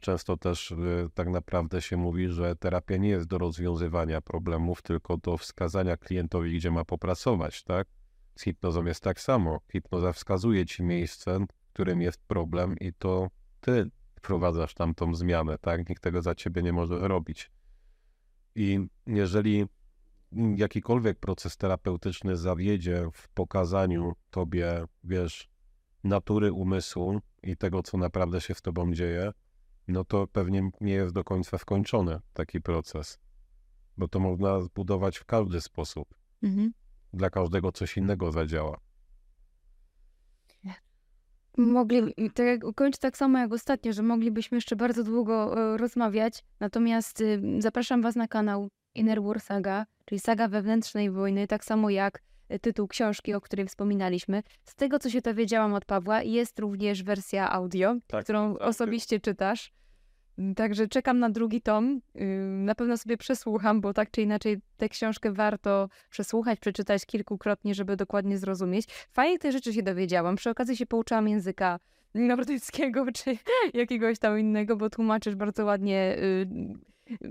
[0.00, 5.16] Często też y, tak naprawdę się mówi, że terapia nie jest do rozwiązywania problemów, tylko
[5.16, 7.88] do wskazania klientowi, gdzie ma popracować, tak?
[8.34, 9.60] Z hipnozą jest tak samo.
[9.72, 13.28] Hipnoza wskazuje ci miejsce, w którym jest problem i to
[13.60, 13.90] ty
[14.26, 15.88] wprowadzasz tam tą zmianę, tak?
[15.88, 17.50] Nikt tego za ciebie nie może robić.
[18.54, 19.66] I jeżeli
[20.56, 25.48] jakikolwiek proces terapeutyczny zawiedzie w pokazaniu tobie, wiesz,
[26.04, 29.32] natury umysłu i tego, co naprawdę się z tobą dzieje,
[29.88, 33.18] no to pewnie nie jest do końca skończony taki proces.
[33.96, 36.14] Bo to można zbudować w każdy sposób.
[36.42, 36.72] Mhm.
[37.12, 38.76] Dla każdego coś innego zadziała.
[41.56, 46.44] Mogli, tak jak, kończę tak samo jak ostatnio, że moglibyśmy jeszcze bardzo długo e, rozmawiać.
[46.60, 51.90] Natomiast y, zapraszam Was na kanał Inner War Saga, czyli saga wewnętrznej wojny, tak samo
[51.90, 54.42] jak e, tytuł książki, o której wspominaliśmy.
[54.64, 59.20] Z tego, co się dowiedziałam od Pawła, jest również wersja audio, Tak, którą tak, osobiście
[59.20, 59.72] czytasz.
[60.56, 62.00] Także czekam na drugi tom.
[62.64, 67.96] Na pewno sobie przesłucham, bo tak czy inaczej tę książkę warto przesłuchać, przeczytać kilkukrotnie, żeby
[67.96, 68.86] dokładnie zrozumieć.
[69.10, 70.36] Fajnie te rzeczy się dowiedziałam.
[70.36, 71.78] Przy okazji się pouczyłam języka
[72.14, 73.38] nordyckiego czy
[73.74, 76.16] jakiegoś tam innego, bo tłumaczysz bardzo ładnie,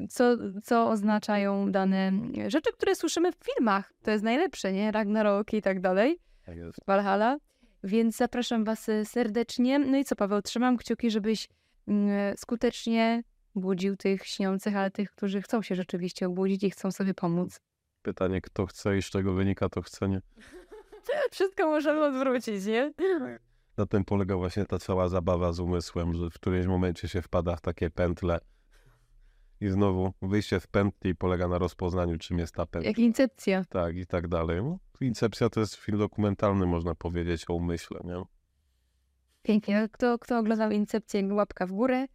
[0.10, 0.24] co,
[0.64, 2.12] co oznaczają dane
[2.48, 3.94] rzeczy, które słyszymy w filmach.
[4.04, 4.92] To jest najlepsze, nie?
[4.92, 6.20] Ragnarok i tak dalej.
[6.46, 6.56] Tak.
[6.88, 7.38] Valhalla.
[7.84, 9.80] Więc zapraszam Was y, serdecznie.
[9.80, 11.48] No i co, Paweł, trzymam kciuki, żebyś
[12.38, 13.24] skutecznie
[13.56, 17.60] budził tych śniących, ale tych, którzy chcą się rzeczywiście obudzić i chcą sobie pomóc.
[18.02, 20.22] Pytanie, kto chce i z czego wynika to chcenie.
[21.32, 22.94] Wszystko możemy odwrócić, nie?
[23.78, 27.56] Na tym polega właśnie ta cała zabawa z umysłem, że w którymś momencie się wpada
[27.56, 28.40] w takie pętle
[29.62, 32.90] i znowu wyjście z pętli polega na rozpoznaniu, czym jest ta pętla.
[32.90, 33.66] Jak incepcja.
[33.70, 34.64] Tak, i tak dalej.
[34.64, 38.24] No, Incepcja to jest film dokumentalny, można powiedzieć, o umyśle, nie?
[39.46, 39.90] Pięknie.
[39.92, 42.06] Kto, kto oglądał Incepcję, łapka w górę.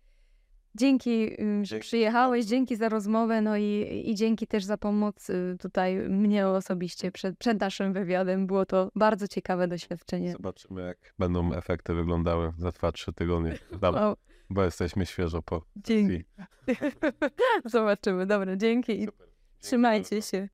[0.75, 5.57] Dzięki, ym, że przyjechałeś, dzięki za rozmowę, no i, i dzięki też za pomoc y,
[5.61, 8.47] tutaj mnie osobiście przed, przed naszym wywiadem.
[8.47, 10.33] Było to bardzo ciekawe doświadczenie.
[10.33, 14.17] Zobaczymy, jak będą efekty wyglądały za 2-3 tygodnie, Dobra, Wow,
[14.51, 16.25] bo jesteśmy świeżo po dzięki.
[17.65, 18.27] Zobaczymy.
[18.27, 19.29] Dobra, dzięki i Super.
[19.61, 20.49] trzymajcie się.